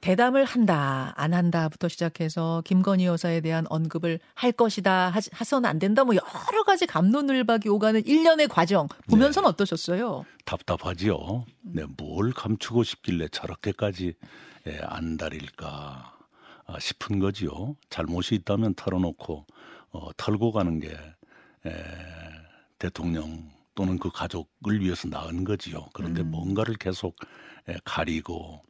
대담을 0.00 0.44
한다, 0.44 1.12
안 1.16 1.34
한다부터 1.34 1.88
시작해서 1.88 2.62
김건희 2.64 3.04
여사에 3.06 3.40
대한 3.40 3.66
언급을 3.68 4.18
할 4.34 4.52
것이다, 4.52 5.10
하, 5.10 5.20
하선 5.32 5.64
안 5.66 5.78
된다, 5.78 6.04
뭐 6.04 6.14
여러 6.14 6.62
가지 6.64 6.86
감론을박이 6.86 7.68
오가는 7.68 8.04
일련의 8.06 8.48
과정 8.48 8.88
보면서는 9.10 9.48
어떠셨어요? 9.50 10.24
답답하지요. 10.46 11.44
네, 11.60 11.84
뭘 11.96 12.32
감추고 12.32 12.82
싶길래 12.82 13.28
저렇게까지 13.28 14.14
예, 14.66 14.78
안달일까 14.82 16.16
아, 16.66 16.78
싶은 16.78 17.18
거지요. 17.18 17.76
잘못이 17.88 18.34
있다면 18.36 18.74
털어놓고 18.74 19.46
어, 19.92 20.08
털고 20.16 20.52
가는 20.52 20.78
게 20.80 20.88
에, 21.66 21.72
대통령 22.78 23.50
또는 23.74 23.98
그 23.98 24.10
가족을 24.10 24.80
위해서 24.80 25.08
나은 25.08 25.44
거지요. 25.44 25.88
그런데 25.92 26.22
음. 26.22 26.30
뭔가를 26.30 26.74
계속 26.76 27.16
에, 27.68 27.76
가리고 27.84 28.62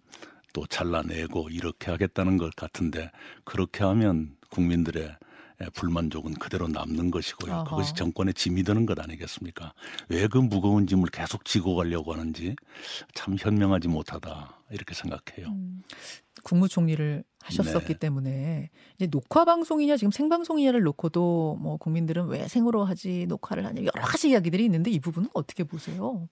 또 0.52 0.66
잘라내고 0.66 1.48
이렇게 1.50 1.90
하겠다는 1.90 2.36
것 2.38 2.54
같은데 2.56 3.10
그렇게 3.44 3.84
하면 3.84 4.36
국민들의 4.50 5.16
에, 5.62 5.66
불만족은 5.74 6.34
그대로 6.34 6.68
남는 6.68 7.10
것이고요. 7.10 7.52
어허. 7.52 7.64
그것이 7.64 7.94
정권의 7.94 8.32
짐이 8.34 8.62
되는 8.62 8.86
것 8.86 8.98
아니겠습니까? 8.98 9.74
왜 10.08 10.26
그 10.26 10.38
무거운 10.38 10.86
짐을 10.86 11.10
계속 11.10 11.44
지고 11.44 11.74
가려고 11.74 12.12
하는지 12.14 12.56
참 13.14 13.36
현명하지 13.38 13.88
못하다 13.88 14.58
이렇게 14.70 14.94
생각해요. 14.94 15.48
음. 15.48 15.82
국무총리를 16.44 17.22
하셨었기 17.42 17.94
네. 17.94 17.98
때문에 17.98 18.70
이제 18.96 19.06
녹화 19.06 19.44
방송이냐 19.44 19.96
지금 19.98 20.10
생방송이냐를 20.10 20.80
놓고도 20.82 21.58
뭐 21.60 21.76
국민들은 21.76 22.28
왜 22.28 22.48
생으로 22.48 22.84
하지 22.84 23.26
녹화를 23.28 23.66
하냐 23.66 23.82
여러 23.82 24.06
가지 24.06 24.30
이야기들이 24.30 24.64
있는데 24.64 24.90
이 24.90 24.98
부분은 25.00 25.28
어떻게 25.34 25.64
보세요? 25.64 26.28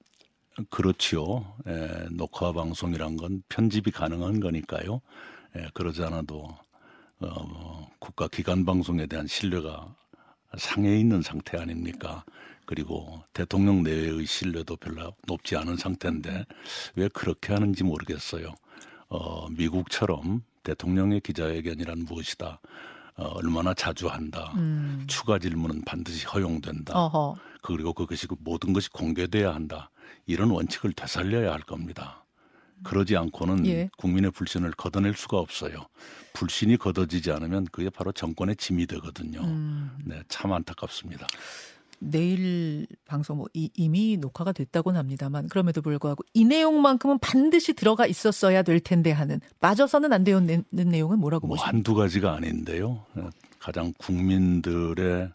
그렇지요. 0.70 1.54
에, 1.66 2.08
녹화 2.10 2.52
방송이란 2.52 3.16
건 3.16 3.42
편집이 3.48 3.90
가능한 3.90 4.40
거니까요. 4.40 5.00
에, 5.56 5.68
그러지 5.74 6.02
않아도 6.04 6.48
어, 7.20 7.88
국가 7.98 8.28
기관 8.28 8.64
방송에 8.64 9.06
대한 9.06 9.26
신뢰가 9.26 9.94
상해 10.56 10.98
있는 10.98 11.22
상태 11.22 11.58
아닙니까? 11.58 12.24
그리고 12.64 13.22
대통령 13.32 13.82
내외의 13.82 14.26
신뢰도 14.26 14.76
별로 14.76 15.12
높지 15.26 15.56
않은 15.56 15.76
상태인데 15.76 16.44
왜 16.96 17.08
그렇게 17.08 17.52
하는지 17.52 17.82
모르겠어요. 17.82 18.54
어, 19.08 19.48
미국처럼 19.50 20.42
대통령의 20.62 21.20
기자회견이란 21.20 22.04
무엇이다. 22.04 22.60
어, 23.16 23.24
얼마나 23.24 23.74
자주 23.74 24.08
한다. 24.08 24.52
음. 24.56 25.04
추가 25.06 25.38
질문은 25.38 25.82
반드시 25.84 26.26
허용된다. 26.26 26.94
어허. 26.94 27.36
그리고 27.62 27.92
그것이 27.92 28.26
그 28.26 28.36
모든 28.38 28.72
것이 28.72 28.90
공개돼야 28.90 29.54
한다. 29.54 29.90
이런 30.26 30.50
원칙을 30.50 30.92
되살려야 30.92 31.52
할 31.52 31.60
겁니다. 31.60 32.24
그러지 32.84 33.16
않고는 33.16 33.66
예. 33.66 33.90
국민의 33.96 34.30
불신을 34.30 34.72
걷어낼 34.72 35.14
수가 35.14 35.38
없어요. 35.38 35.86
불신이 36.34 36.76
걷어지지 36.76 37.32
않으면 37.32 37.66
그게 37.72 37.90
바로 37.90 38.12
정권의 38.12 38.56
짐이 38.56 38.86
되거든요. 38.86 39.40
음. 39.42 39.90
네, 40.04 40.22
참 40.28 40.52
안타깝습니다. 40.52 41.26
내일 42.00 42.86
방송 43.06 43.38
뭐 43.38 43.46
이, 43.54 43.70
이미 43.74 44.16
녹화가 44.16 44.52
됐다고는 44.52 44.98
합니다만 44.98 45.48
그럼에도 45.48 45.82
불구하고 45.82 46.22
이 46.32 46.44
내용만큼은 46.44 47.18
반드시 47.18 47.72
들어가 47.72 48.06
있었어야 48.06 48.62
될 48.62 48.78
텐데 48.78 49.10
하는 49.10 49.40
빠져서는 49.58 50.12
안 50.12 50.22
되는 50.22 50.64
내용은 50.70 51.18
뭐라고 51.18 51.48
뭐 51.48 51.56
보십니까? 51.56 51.76
한두 51.76 51.94
가지가 51.94 52.34
아닌데요. 52.34 53.04
어, 53.16 53.30
가장 53.58 53.92
국민들의 53.98 55.28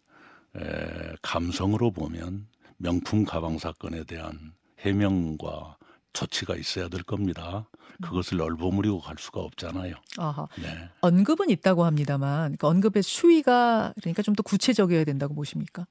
에, 0.56 1.16
감성으로 1.22 1.92
보면 1.92 2.48
명품 2.78 3.26
가방 3.26 3.58
사건에 3.58 4.06
대한 4.06 4.54
해명과 4.84 5.78
조치가 6.14 6.56
있어야 6.56 6.88
될 6.90 7.04
겁니다. 7.04 7.68
그것을 8.02 8.42
얼버무리고 8.42 9.00
갈 9.00 9.16
수가 9.18 9.40
없잖아요. 9.42 9.96
아하. 10.18 10.48
네. 10.62 10.90
언급은 11.02 11.50
있다고 11.50 11.86
합니다만 11.86 12.56
그 12.58 12.68
언급의 12.68 13.02
수위가 13.04 13.94
그러니까 14.02 14.22
좀 14.22 14.36
더 14.36 14.44
구체적이어야 14.44 15.04
된다고 15.06 15.34
보십니까? 15.36 15.86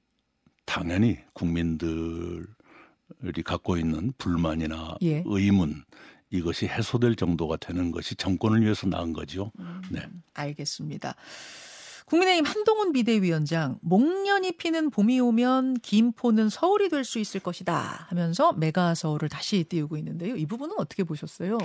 당연히 0.65 1.19
국민들이 1.33 2.45
갖고 3.45 3.77
있는 3.77 4.13
불만이나 4.19 4.97
예. 5.03 5.23
의문 5.27 5.85
이것이 6.31 6.67
해소될 6.67 7.15
정도가 7.17 7.57
되는 7.59 7.91
것이 7.93 8.15
정권을 8.17 8.63
위해서 8.63 8.87
나은 8.87 9.13
거죠. 9.13 9.53
네. 9.91 10.01
알겠습니다. 10.35 11.15
국민의힘 12.13 12.45
한동훈 12.45 12.93
비대위원장 12.93 13.79
목련이 13.81 14.53
피는 14.59 14.91
봄이 14.91 15.19
오면 15.21 15.79
김포는 15.81 16.51
서울이 16.51 16.91
될 16.91 17.05
수 17.05 17.19
있을 17.19 17.41
것이다 17.41 18.07
하면서 18.11 18.53
메가 18.53 18.95
서울을 18.95 19.31
다시 19.31 19.65
띄우고 19.65 19.97
있는데요. 19.97 20.37
이 20.37 20.45
부분은 20.45 20.77
어떻게 20.79 21.05
보셨어요? 21.05 21.57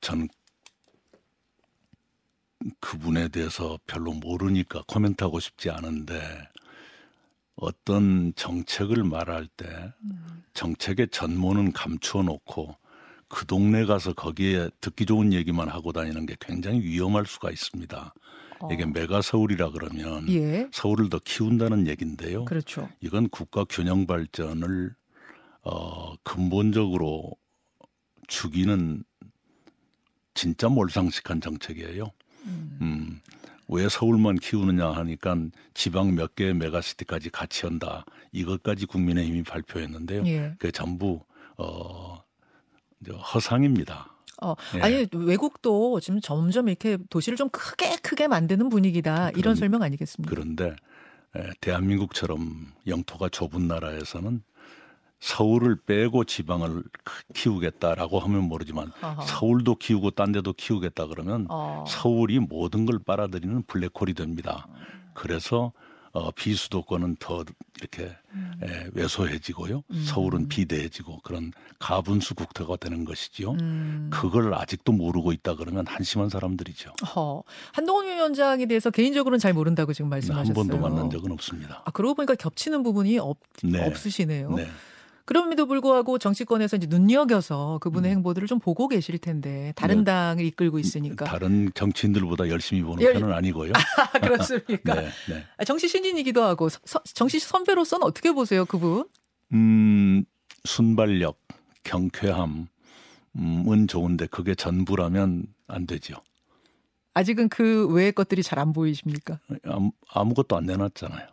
전 0.00 0.28
그분에 2.80 3.28
대해서 3.28 3.78
별로 3.86 4.12
모르니까 4.12 4.82
코멘트하고 4.88 5.38
싶지 5.38 5.70
않은데 5.70 6.20
어떤 7.54 8.32
정책을 8.34 9.04
말할 9.04 9.46
때 9.46 9.92
정책의 10.54 11.08
전모는 11.12 11.72
감추어 11.72 12.24
놓고 12.24 12.76
그 13.28 13.46
동네 13.46 13.86
가서 13.86 14.12
거기에 14.12 14.70
듣기 14.80 15.06
좋은 15.06 15.32
얘기만 15.32 15.68
하고 15.68 15.92
다니는 15.92 16.26
게 16.26 16.34
굉장히 16.40 16.80
위험할 16.80 17.26
수가 17.26 17.50
있습니다. 17.52 18.12
이게 18.72 18.84
어. 18.84 18.86
메가 18.86 19.22
서울이라 19.22 19.70
그러면 19.70 20.28
예. 20.30 20.68
서울을 20.72 21.10
더 21.10 21.18
키운다는 21.18 21.86
얘기인데요. 21.86 22.44
그렇죠. 22.44 22.88
이건 23.00 23.28
국가 23.28 23.64
균형 23.68 24.06
발전을 24.06 24.94
어 25.62 26.14
근본적으로 26.22 27.32
죽이는 28.28 29.04
진짜 30.34 30.68
몰상식한 30.68 31.40
정책이에요. 31.40 32.10
음. 32.46 33.20
왜 33.68 33.88
서울만 33.88 34.36
키우느냐 34.36 34.92
하니까 34.92 35.36
지방 35.74 36.14
몇 36.14 36.36
개의 36.36 36.54
메가시티까지 36.54 37.30
같이 37.30 37.66
한다. 37.66 38.04
이것까지 38.32 38.86
국민의힘이 38.86 39.42
발표했는데요. 39.42 40.24
예. 40.26 40.54
그게 40.58 40.70
전부 40.70 41.24
어 41.58 42.22
허상입니다. 43.34 44.15
어, 44.42 44.54
예. 44.76 44.80
아니 44.82 45.06
외국도 45.12 46.00
지금 46.00 46.20
점점 46.20 46.68
이렇게 46.68 46.98
도시를 47.10 47.36
좀 47.36 47.48
크게 47.50 47.96
크게 48.02 48.28
만드는 48.28 48.68
분위기다 48.68 49.30
이런 49.30 49.40
그런- 49.40 49.54
설명 49.56 49.82
아니겠습니까? 49.82 50.28
그런데 50.34 50.76
에, 51.36 51.50
대한민국처럼 51.60 52.66
영토가 52.86 53.28
좁은 53.28 53.66
나라에서는 53.68 54.42
서울을 55.18 55.76
빼고 55.86 56.24
지방을 56.24 56.82
크- 57.04 57.22
키우겠다라고 57.34 58.18
하면 58.20 58.44
모르지만 58.44 58.92
아하. 59.00 59.22
서울도 59.22 59.76
키우고 59.76 60.10
딴 60.10 60.32
데도 60.32 60.52
키우겠다 60.52 61.06
그러면 61.06 61.46
어. 61.48 61.84
서울이 61.88 62.38
모든 62.38 62.84
걸 62.86 62.98
빨아들이는 62.98 63.62
블랙홀이 63.66 64.12
됩니다. 64.14 64.66
그래서 65.14 65.72
어, 66.16 66.30
비수도권은 66.30 67.16
더 67.18 67.44
이렇게 67.78 68.04
에, 68.04 68.88
왜소해지고요. 68.94 69.82
서울은 70.06 70.48
비대해지고 70.48 71.20
그런 71.22 71.52
가분수 71.78 72.34
국토가 72.34 72.76
되는 72.76 73.04
것이지요. 73.04 73.52
음. 73.52 74.08
그걸 74.10 74.54
아직도 74.54 74.92
모르고 74.92 75.32
있다 75.32 75.56
그러면 75.56 75.86
한심한 75.86 76.30
사람들이죠. 76.30 76.92
어, 77.14 77.42
한동훈 77.72 78.06
위원장에 78.06 78.64
대해서 78.64 78.90
개인적으로는 78.90 79.38
잘 79.38 79.52
모른다고 79.52 79.92
지금 79.92 80.08
네, 80.08 80.16
말씀하셨어요. 80.16 80.46
한 80.46 80.54
번도 80.54 80.78
만난 80.78 81.10
적은 81.10 81.30
없습니다. 81.32 81.82
아, 81.84 81.90
그러고 81.90 82.14
보니까 82.14 82.34
겹치는 82.34 82.82
부분이 82.82 83.18
없, 83.18 83.36
네. 83.62 83.86
없으시네요. 83.86 84.52
네. 84.54 84.66
그럼에도 85.26 85.66
불구하고 85.66 86.18
정치권에서 86.18 86.76
이제 86.76 86.86
눈여겨서 86.88 87.78
그분의 87.82 88.10
행보들을 88.12 88.48
좀 88.48 88.58
보고 88.58 88.88
계실 88.88 89.18
텐데 89.18 89.72
다른 89.76 89.98
음. 89.98 90.04
네. 90.04 90.04
당을 90.10 90.44
이끌고 90.46 90.78
있으니까 90.78 91.24
다른 91.26 91.70
정치인들보다 91.74 92.48
열심히 92.48 92.82
보는 92.82 93.02
열- 93.02 93.12
편은 93.14 93.32
아니고요. 93.32 93.72
아, 94.14 94.18
그렇습니까? 94.20 94.94
네, 95.02 95.08
네. 95.28 95.44
아, 95.58 95.64
정치 95.64 95.88
신인이기도 95.88 96.42
하고 96.42 96.68
서- 96.68 97.02
정치 97.04 97.38
선배로서는 97.40 98.06
어떻게 98.06 98.32
보세요, 98.32 98.64
그분? 98.64 99.04
음, 99.52 100.24
순발력, 100.64 101.38
경쾌함 101.84 102.68
은 103.38 103.86
좋은데 103.88 104.26
그게 104.28 104.54
전부라면 104.54 105.44
안 105.66 105.86
되죠. 105.86 106.14
아직은 107.14 107.48
그 107.48 107.86
외의 107.88 108.12
것들이 108.12 108.42
잘 108.42 108.58
안 108.58 108.72
보이십니까? 108.72 109.40
아무, 109.64 109.90
아무것도 110.08 110.56
안 110.56 110.64
내놨잖아요. 110.66 111.26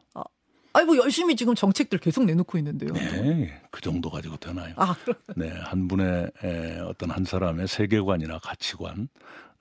아니 0.73 0.86
뭐 0.86 0.97
열심히 0.97 1.36
지금 1.36 1.53
정책들 1.53 1.99
계속 1.99 2.25
내놓고 2.25 2.57
있는데요. 2.57 2.93
네, 2.93 3.62
그 3.69 3.79
정도 3.81 4.09
가지고 4.09 4.38
되나요? 4.38 4.73
아, 4.77 4.95
네, 5.36 5.49
한 5.49 5.88
분의 5.88 6.31
에, 6.43 6.79
어떤 6.79 7.12
한 7.12 7.23
사람의 7.23 7.67
세계관이나 7.67 8.39
가치관 8.39 9.07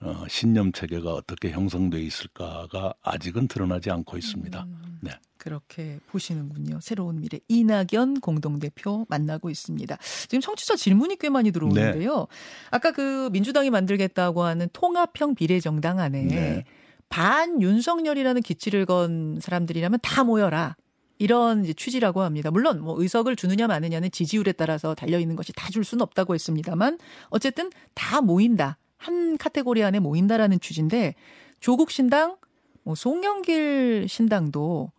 어, 0.01 0.25
신념 0.29 0.73
체계가 0.73 1.13
어떻게 1.13 1.51
형성돼 1.51 2.01
있을까가 2.01 2.95
아직은 3.03 3.47
드러나지 3.47 3.91
않고 3.91 4.17
있습니다. 4.17 4.65
음, 4.65 4.99
네. 5.01 5.13
그렇게 5.37 5.99
보시는군요. 6.07 6.79
새로운 6.81 7.21
미래 7.21 7.41
이낙연 7.49 8.21
공동대표 8.21 9.07
만나고 9.09 9.51
있습니다. 9.51 9.99
지금 10.29 10.41
청취자 10.41 10.77
질문이 10.77 11.17
꽤 11.19 11.31
많이 11.31 11.51
들어오는데요. 11.51 12.17
네. 12.17 12.27
아까 12.71 12.93
그 12.93 13.29
민주당이 13.33 13.71
만들겠다고 13.71 14.45
하는 14.45 14.69
통합형 14.73 15.35
비례정당 15.35 15.99
안에 15.99 16.23
네. 16.23 16.65
반 17.09 17.61
윤석열이라는 17.61 18.41
기치를 18.43 18.87
건 18.87 19.39
사람들이라면 19.41 19.99
다 20.01 20.25
모여라. 20.25 20.77
이런 21.23 21.65
취지라고 21.77 22.23
합니다. 22.23 22.51
물론 22.51 22.81
뭐 22.81 23.01
의석을 23.01 23.37
주느냐 23.37 23.69
마느냐는 23.69 24.11
지지율에 24.11 24.51
따라서 24.53 24.95
달려 24.97 25.21
있는 25.21 25.37
것이 25.37 25.53
다 25.53 25.71
줄 25.71 25.85
수는 25.85 26.03
없다고 26.03 26.35
했습니다만 26.35 26.99
어쨌든 27.31 27.71
다 27.95 28.21
모인다. 28.21 28.77
한 28.99 29.37
카테고리 29.39 29.85
안에 29.85 30.01
모인다라는 30.01 30.59
취지인데 30.61 31.15
조국 31.61 31.91
신당, 31.93 32.37
뭐 32.83 32.97
송영길 32.97 34.07
신당도 34.09 34.91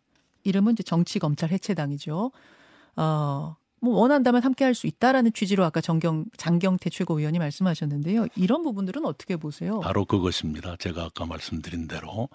이름은 0.46 0.74
이제 0.74 0.84
정치 0.84 1.20
검찰 1.20 1.52
해체당이죠. 1.52 2.32
어, 2.96 3.56
뭐 3.84 4.00
원한다면 4.00 4.41
함께 4.43 4.63
할 4.63 4.74
수 4.74 4.88
있다라는 4.88 5.34
취지로 5.34 5.65
아까 5.65 5.82
정경 5.82 6.26
장경태 6.38 6.89
최고위원이 6.89 7.38
말씀하셨는데요. 7.38 8.28
이런 8.36 8.63
부분들은 8.63 9.06
어떻게 9.06 9.36
보세요? 9.36 9.82
바로 9.82 10.06
그것입니다. 10.06 10.78
제가 10.78 11.04
아까 11.04 11.26
말씀드린 11.26 11.88
대로 11.88 12.30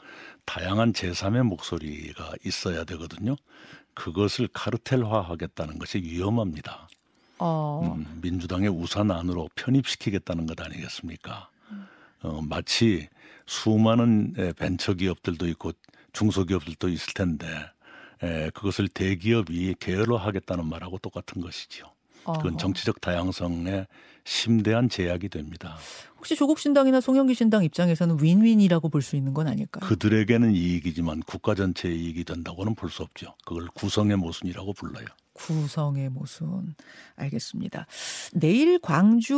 다양한 0.45 0.93
제3의 0.93 1.43
목소리가 1.45 2.35
있어야 2.45 2.85
되거든요. 2.85 3.35
그것을 3.95 4.49
카르텔화하겠다는 4.53 5.79
것이 5.79 5.99
위험합니다. 5.99 6.87
어. 7.39 7.95
음, 7.97 8.21
민주당의 8.23 8.69
우산 8.69 9.11
안으로 9.11 9.49
편입시키겠다는 9.57 10.47
것 10.47 10.61
아니겠습니까? 10.61 11.49
어, 12.23 12.41
마치 12.43 13.09
수많은 13.47 14.35
벤처 14.57 14.93
기업들도 14.93 15.49
있고 15.49 15.73
중소기업들도 16.13 16.89
있을 16.89 17.15
텐데 17.15 17.47
에, 18.23 18.51
그것을 18.51 18.89
대기업이 18.89 19.75
계열화하겠다는 19.81 20.67
말하고 20.67 20.99
똑같은 20.99 21.41
것이지요. 21.41 21.87
그건 22.25 22.59
정치적 22.59 23.01
다양성에 23.01 23.87
심대한 24.25 24.91
제약이 24.91 25.31
됩니다. 25.31 25.79
혹시 26.19 26.37
조국 26.37 26.59
신당이나 26.59 27.01
송영기 27.01 27.33
신당 27.35 27.65
입장에서는 27.65 28.23
윈윈이라고 28.23 28.91
볼 28.91 29.01
수 29.01 29.17
있는 29.17 29.33
건 29.33 29.47
아닐까요? 29.49 29.89
그들에게는 29.89 30.53
이익이지만 30.53 31.21
국가 31.23 31.55
전체의 31.55 31.97
이익이 31.99 32.25
된다고는 32.25 32.75
볼 32.75 32.91
수 32.91 33.03
없죠. 33.03 33.35
그걸 33.47 33.69
구성의 33.69 34.17
모순이라고 34.19 34.75
불러요. 34.75 35.07
구성의 35.33 36.11
모순. 36.11 36.75
알겠습니다. 37.17 37.87
내일 38.35 38.79
광주 38.81 39.35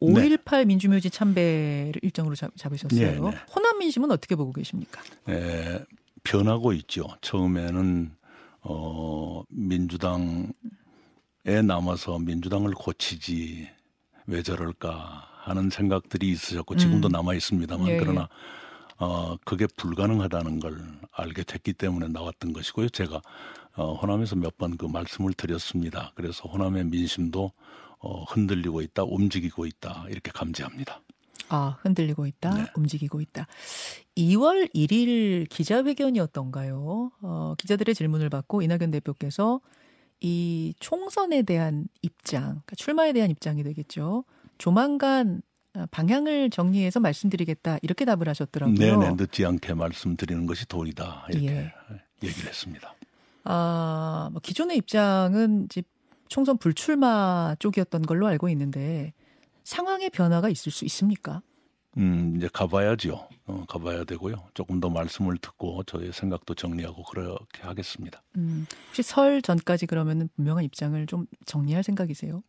5.18 0.00 0.50
네. 0.58 0.64
민주묘지 0.64 1.10
참배를 1.10 1.96
일정으로 2.00 2.36
잡, 2.36 2.52
으셨어요 2.72 2.88
네, 2.98 3.30
네. 3.30 3.36
호남 3.54 3.78
민심은 3.80 4.10
어떻게 4.10 4.34
보고 4.36 4.52
계십니까? 4.52 5.02
에, 5.28 5.80
변하고 6.24 6.72
있죠. 6.74 7.06
처음에는 7.22 8.16
어, 8.62 9.44
민주당에 9.50 10.48
남아서 11.64 12.18
민주당을 12.18 12.72
고치지 12.72 13.70
왜 14.26 14.42
저럴까 14.42 15.28
하는 15.44 15.70
생각들이 15.70 16.30
있으셨고 16.30 16.76
지금도 16.76 17.08
음. 17.08 17.12
남아 17.12 17.34
있습니다만 17.34 17.88
예. 17.88 17.96
그러나 17.98 18.28
어, 18.98 19.36
그게 19.44 19.66
불가능하다는 19.76 20.60
걸 20.60 20.80
알게 21.12 21.44
됐기 21.44 21.74
때문에 21.74 22.08
나왔던 22.08 22.52
것이고요. 22.54 22.88
제가 22.90 23.20
어, 23.76 23.94
호남에서 23.94 24.36
몇 24.36 24.56
번 24.56 24.76
그 24.78 24.86
말씀을 24.86 25.34
드렸습니다. 25.34 26.12
그래서 26.14 26.48
호남의 26.48 26.86
민심도 26.86 27.52
어, 27.98 28.24
흔들리고 28.24 28.80
있다, 28.82 29.04
움직이고 29.04 29.66
있다 29.66 30.06
이렇게 30.10 30.30
감지합니다. 30.32 31.00
아, 31.48 31.78
흔들리고 31.82 32.26
있다, 32.26 32.54
네. 32.54 32.66
움직이고 32.76 33.20
있다. 33.20 33.46
2월 34.16 34.72
1일 34.74 35.48
기자회견이었던가요? 35.48 37.12
어, 37.20 37.54
기자들의 37.58 37.94
질문을 37.94 38.30
받고 38.30 38.62
이낙연 38.62 38.90
대표께서 38.90 39.60
이 40.20 40.74
총선에 40.80 41.42
대한 41.42 41.86
입장, 42.02 42.42
그러니까 42.42 42.76
출마에 42.76 43.12
대한 43.12 43.30
입장이 43.30 43.62
되겠죠. 43.62 44.24
조만간 44.58 45.42
어, 45.74 45.86
방향을 45.90 46.50
정리해서 46.50 47.00
말씀드리겠다 47.00 47.78
이렇게 47.82 48.04
답을 48.04 48.28
하셨더라고요. 48.28 48.76
네네 48.78 49.14
늦지 49.16 49.44
않게 49.44 49.74
말씀드리는 49.74 50.46
것이 50.46 50.66
도리다 50.66 51.26
이렇게 51.30 51.46
예. 51.46 51.72
얘기를 52.22 52.48
했습니다. 52.48 52.94
아, 53.44 54.30
뭐 54.32 54.40
기존의 54.40 54.76
입장은 54.78 55.64
이제 55.64 55.82
총선 56.28 56.58
불출마 56.58 57.56
쪽이었던 57.58 58.02
걸로 58.02 58.26
알고 58.26 58.48
있는데 58.50 59.12
상황의 59.64 60.10
변화가 60.10 60.48
있을 60.50 60.70
수 60.70 60.84
있습니까? 60.84 61.42
음, 61.96 62.34
이제 62.36 62.48
가봐야죠. 62.52 63.28
어, 63.46 63.64
가봐야 63.68 64.04
되고요. 64.04 64.48
조금 64.52 64.80
더 64.80 64.90
말씀을 64.90 65.38
듣고 65.38 65.82
저의 65.84 66.12
생각도 66.12 66.54
정리하고 66.54 67.02
그렇게 67.04 67.62
하겠습니다. 67.62 68.22
음, 68.36 68.66
혹시 68.88 69.02
설 69.02 69.40
전까지 69.42 69.86
그러면 69.86 70.28
분명한 70.36 70.64
입장을 70.64 71.06
좀 71.06 71.26
정리할 71.46 71.82
생각이세요? 71.84 72.42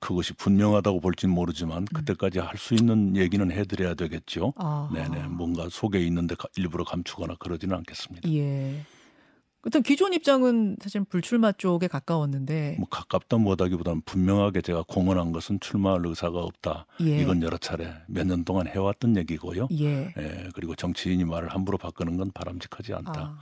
그것이 0.00 0.34
분명하다고 0.34 1.00
볼지는 1.00 1.34
모르지만 1.34 1.78
음. 1.78 1.84
그때까지 1.86 2.38
할 2.38 2.58
수 2.58 2.74
있는 2.74 3.16
얘기는 3.16 3.50
해드려야 3.50 3.94
되겠죠. 3.94 4.52
아하. 4.56 4.90
네네 4.92 5.28
뭔가 5.28 5.66
속에 5.70 5.98
있는데 6.06 6.34
일부러 6.56 6.84
감추거나 6.84 7.36
그러지는 7.38 7.74
않겠습니다. 7.78 8.30
예. 8.30 8.82
일단 9.64 9.82
기존 9.82 10.12
입장은 10.12 10.76
사실 10.80 11.02
불출마 11.04 11.52
쪽에 11.52 11.88
가까웠는데 11.88 12.76
뭐 12.78 12.86
가깝다 12.88 13.38
못하기보다는 13.38 14.02
분명하게 14.04 14.60
제가 14.60 14.84
공언한 14.86 15.32
것은 15.32 15.58
출마할 15.60 16.02
의사가 16.04 16.38
없다. 16.38 16.86
예. 17.00 17.18
이건 17.18 17.42
여러 17.42 17.56
차례 17.56 17.92
몇 18.06 18.26
년 18.26 18.44
동안 18.44 18.66
해왔던 18.66 19.16
얘기고요. 19.16 19.68
예. 19.72 20.12
예. 20.18 20.48
그리고 20.54 20.74
정치인이 20.74 21.24
말을 21.24 21.48
함부로 21.48 21.78
바꾸는 21.78 22.16
건 22.18 22.30
바람직하지 22.32 22.92
않다. 22.94 23.12
아. 23.20 23.38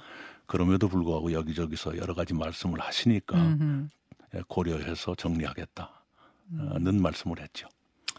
그럼에도 0.47 0.89
불구하고 0.89 1.33
여기저기서 1.33 1.97
여러 1.97 2.15
가지 2.15 2.35
말씀을 2.35 2.81
하시니까 2.81 3.37
음흠. 3.37 3.89
예, 4.37 4.43
고려해서 4.49 5.15
정리하겠다. 5.15 5.91
는 6.51 6.87
음. 6.87 7.03
말씀을 7.03 7.41
했죠. 7.41 7.69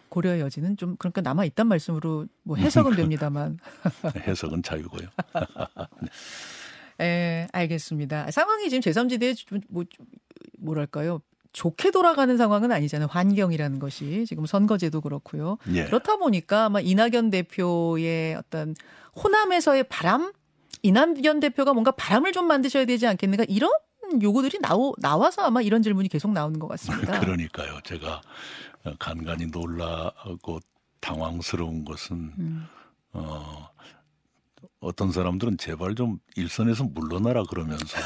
고려 0.10 0.40
여지는 0.40 0.78
좀 0.78 0.96
그러니까 0.98 1.22
남아 1.22 1.46
있단 1.46 1.68
말씀으로 1.68 2.28
뭐 2.44 2.56
해석은 2.58 2.96
됩니다만 2.98 3.58
해석은 4.28 4.64
자유고요. 4.64 5.08
네. 6.02 6.10
예, 7.02 7.48
알겠습니다. 7.52 8.32
상황이 8.32 8.70
지금 8.70 8.82
제3지대에 8.82 9.36
좀 9.36 9.62
뭐, 9.70 9.84
뭐랄까요. 10.60 11.22
좋게 11.54 11.92
돌아가는 11.92 12.36
상황은 12.36 12.72
아니잖아요. 12.72 13.08
환경이라는 13.12 13.78
것이 13.78 14.26
지금 14.28 14.48
선거제도 14.48 15.02
그렇고요. 15.02 15.60
예. 15.74 15.86
그렇다 15.86 16.16
보니까 16.16 16.66
아마 16.66 16.82
이낙연 16.82 17.30
대표의 17.30 18.36
어떤 18.36 18.76
호남에서의 19.16 19.84
바람, 19.84 20.34
이낙연 20.82 21.40
대표가 21.42 21.74
뭔가 21.74 21.92
바람을 21.92 22.32
좀 22.32 22.48
만드셔야 22.48 22.86
되지 22.86 23.06
않겠는가 23.06 23.46
이런 23.48 23.72
요구들이 24.22 24.60
나오, 24.62 24.96
나와서 25.00 25.44
아마 25.44 25.62
이런 25.62 25.84
질문이 25.84 26.10
계속 26.10 26.32
나오는 26.32 26.60
것 26.60 26.68
같습니다. 26.70 27.20
그러니까요. 27.22 27.80
제가 27.84 28.22
간간히 29.00 29.46
놀라고 29.46 30.60
당황스러운 31.00 31.86
것은 31.86 32.34
음. 32.38 32.68
어, 33.14 33.70
어떤 34.84 35.12
사람들은 35.12 35.58
제발 35.58 35.96
좀 35.96 36.20
일선에서 36.36 36.84
물러나라 36.84 37.44
그러면서 37.44 37.98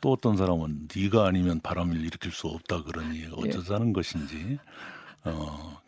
또 0.00 0.12
어떤 0.12 0.36
사람은 0.36 0.88
네가 0.94 1.26
아니면 1.26 1.60
바람을 1.60 1.96
일으킬 1.96 2.30
수 2.30 2.46
없다 2.46 2.84
그러니 2.84 3.26
어쩌자는 3.32 3.88
예. 3.88 3.92
것인지 3.92 4.58
어, 5.24 5.80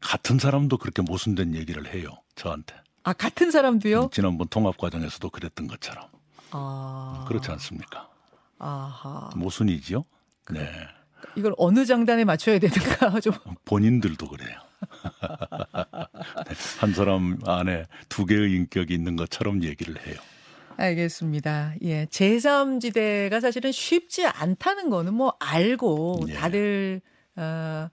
같은 0.00 0.38
사람도 0.38 0.78
그렇게 0.78 1.02
모순된 1.02 1.54
얘기를 1.54 1.92
해요 1.92 2.10
저한테. 2.34 2.74
아 3.02 3.12
같은 3.12 3.50
사람도요? 3.50 4.02
음, 4.04 4.10
지난번 4.10 4.48
통합 4.48 4.76
과정에서도 4.76 5.30
그랬던 5.30 5.68
것처럼. 5.68 6.04
아... 6.50 7.24
그렇지 7.28 7.50
않습니까? 7.52 8.08
아하. 8.58 9.30
모순이지요. 9.36 10.04
네. 10.52 10.70
이걸 11.36 11.54
어느 11.56 11.86
장단에 11.86 12.24
맞춰야 12.24 12.58
되는가 12.58 13.20
좀. 13.20 13.32
본인들도 13.64 14.28
그래요. 14.28 14.58
한 16.78 16.92
사람 16.94 17.38
안에 17.44 17.84
두 18.08 18.26
개의 18.26 18.52
인격이 18.52 18.92
있는 18.94 19.16
것처럼 19.16 19.62
얘기를 19.62 19.94
해요. 20.06 20.16
알겠습니다. 20.76 21.74
예. 21.82 22.06
제3지대가 22.06 23.40
사실은 23.40 23.70
쉽지 23.72 24.26
않다는 24.26 24.88
거는 24.90 25.12
뭐 25.14 25.34
알고 25.38 26.20
예. 26.28 26.32
다들 26.34 27.02
어, 27.36 27.88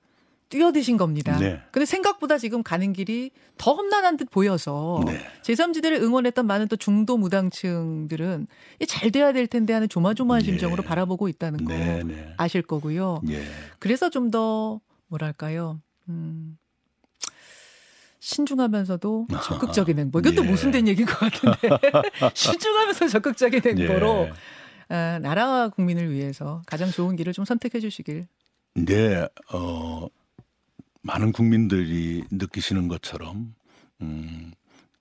뛰어드신 0.49 0.95
겁니다. 0.95 1.37
네. 1.37 1.59
근데 1.71 1.85
생각보다 1.85 2.37
지금 2.37 2.63
가는 2.63 2.93
길이 2.93 3.31
더 3.57 3.73
험난한 3.73 4.15
듯 4.15 4.29
보여서 4.31 5.01
네. 5.05 5.19
제3지대를 5.41 6.01
응원했던 6.01 6.47
많은 6.47 6.69
또 6.69 6.77
중도 6.77 7.17
무당층들은 7.17 8.47
잘 8.87 9.11
돼야 9.11 9.33
될 9.33 9.47
텐데 9.47 9.73
하는 9.73 9.89
조마조마한 9.89 10.41
네. 10.41 10.45
심정으로 10.45 10.83
바라보고 10.83 11.27
있다는 11.27 11.65
거 11.65 11.73
네, 11.73 12.01
네. 12.03 12.33
아실 12.37 12.61
거고요. 12.61 13.21
예. 13.29 13.43
그래서 13.79 14.09
좀 14.09 14.31
더 14.31 14.79
뭐랄까요? 15.07 15.81
음. 16.09 16.57
신중하면서도 18.27 19.27
적극적인 19.45 19.99
행보. 19.99 20.19
이것도 20.19 20.43
예. 20.43 20.49
모순된 20.49 20.87
얘기인 20.89 21.07
것 21.07 21.17
같은데. 21.17 21.69
신중하면서 22.35 23.07
적극적인 23.07 23.61
행보로 23.63 24.27
예. 24.27 24.93
아, 24.93 25.19
나라와 25.19 25.69
국민을 25.69 26.11
위해서 26.11 26.61
가장 26.65 26.91
좋은 26.91 27.15
길을 27.15 27.31
좀 27.31 27.45
선택해 27.45 27.79
주시길. 27.79 28.27
네, 28.75 29.25
어, 29.53 30.07
많은 31.03 31.31
국민들이 31.31 32.23
느끼시는 32.29 32.89
것처럼 32.89 33.55
음, 34.01 34.51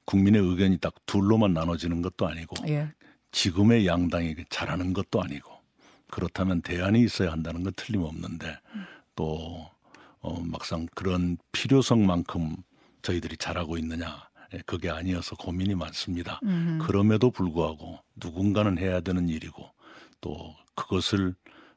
국민의 0.05 0.41
의견이 0.41 0.79
딱 0.79 0.95
둘로만 1.07 1.53
나눠지는 1.53 2.03
것도 2.03 2.29
아니고 2.29 2.55
예. 2.69 2.89
지금의 3.33 3.89
양당이 3.89 4.37
잘하는 4.51 4.93
것도 4.93 5.21
아니고 5.21 5.51
그렇다면 6.13 6.63
대안이 6.63 7.03
있어야 7.03 7.33
한다는 7.33 7.65
건 7.65 7.73
틀림없는데 7.77 8.57
또 9.17 9.69
어, 10.21 10.41
막상 10.41 10.87
그런 10.95 11.37
필요성만큼 11.51 12.57
저희들이 13.07 13.37
잘하고 13.37 13.79
있느냐 13.79 14.29
예, 14.53 14.59
그게 14.67 14.91
아니어서 14.91 15.37
고민이 15.37 15.75
많습니다. 15.77 16.41
음. 16.43 16.79
그럼에도 16.83 17.31
불구하고 17.31 18.01
누군가는 18.17 18.79
해야 18.79 19.01
되는 19.01 19.29
일이고 19.29 19.71
또 20.21 20.55
그것을 20.75 21.35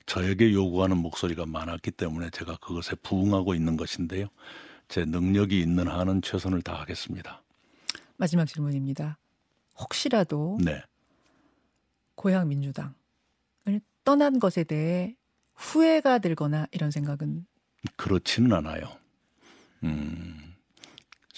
저에게 0.08 0.54
요구하는 0.54 0.98
목소리가 0.98 1.46
많았기 1.46 1.92
때문에 1.92 2.32
제가 2.32 2.58
그것에 2.58 2.96
부응하고 3.04 3.54
있는 3.54 3.78
것인데요. 3.78 4.28
제 4.88 5.06
능력이 5.06 5.60
있는 5.60 5.88
한은 5.88 6.24
최선을 6.24 6.63
다하겠습니다. 6.63 7.44
마지막 8.18 8.46
질문입니다. 8.46 9.20
혹시라도 9.80 10.58
네. 10.63 10.82
고향 12.15 12.50
민주당을 12.50 12.94
떠난 14.04 14.39
것에 14.39 14.63
대해 14.63 15.15
후회가 15.54 16.20
들거나 16.20 16.68
이런 16.72 16.89
생각은 16.89 17.46
그렇지는 17.98 18.52
않아요. 18.54 18.98
음, 19.84 20.56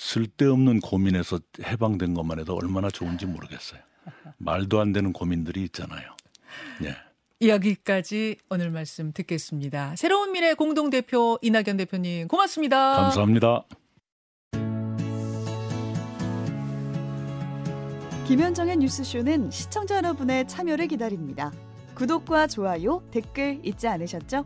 쓸데없는 0.02 0.80
고민에서 0.80 1.40
해방된 1.64 2.16
것만 2.16 2.40
해도 2.40 2.56
얼마나 2.56 2.90
좋은지 2.90 3.28
모르겠어요. 3.28 3.80
말도 4.40 4.82
안 4.82 4.94
되는 4.94 5.14
고민들이 5.14 5.64
있잖아요. 5.66 6.02
예. 6.84 6.96
이야기까지 7.40 8.38
오늘 8.50 8.72
말씀 8.72 9.14
듣겠습니다. 9.14 9.96
새로운 9.96 10.32
미래 10.32 10.56
공동대표 10.56 11.38
이낙연 11.44 11.78
대표님 11.78 12.28
고맙습니다. 12.28 12.96
감사합니다. 12.96 13.64
김현정의 18.28 18.78
뉴스쇼는 18.78 19.52
시청자 19.52 19.98
여러분의 19.98 20.48
참여를 20.48 20.88
기다립니다. 20.88 21.52
구독과 21.94 22.48
좋아요, 22.48 23.04
댓글 23.12 23.60
잊지 23.64 23.88
않으셨죠? 23.88 24.46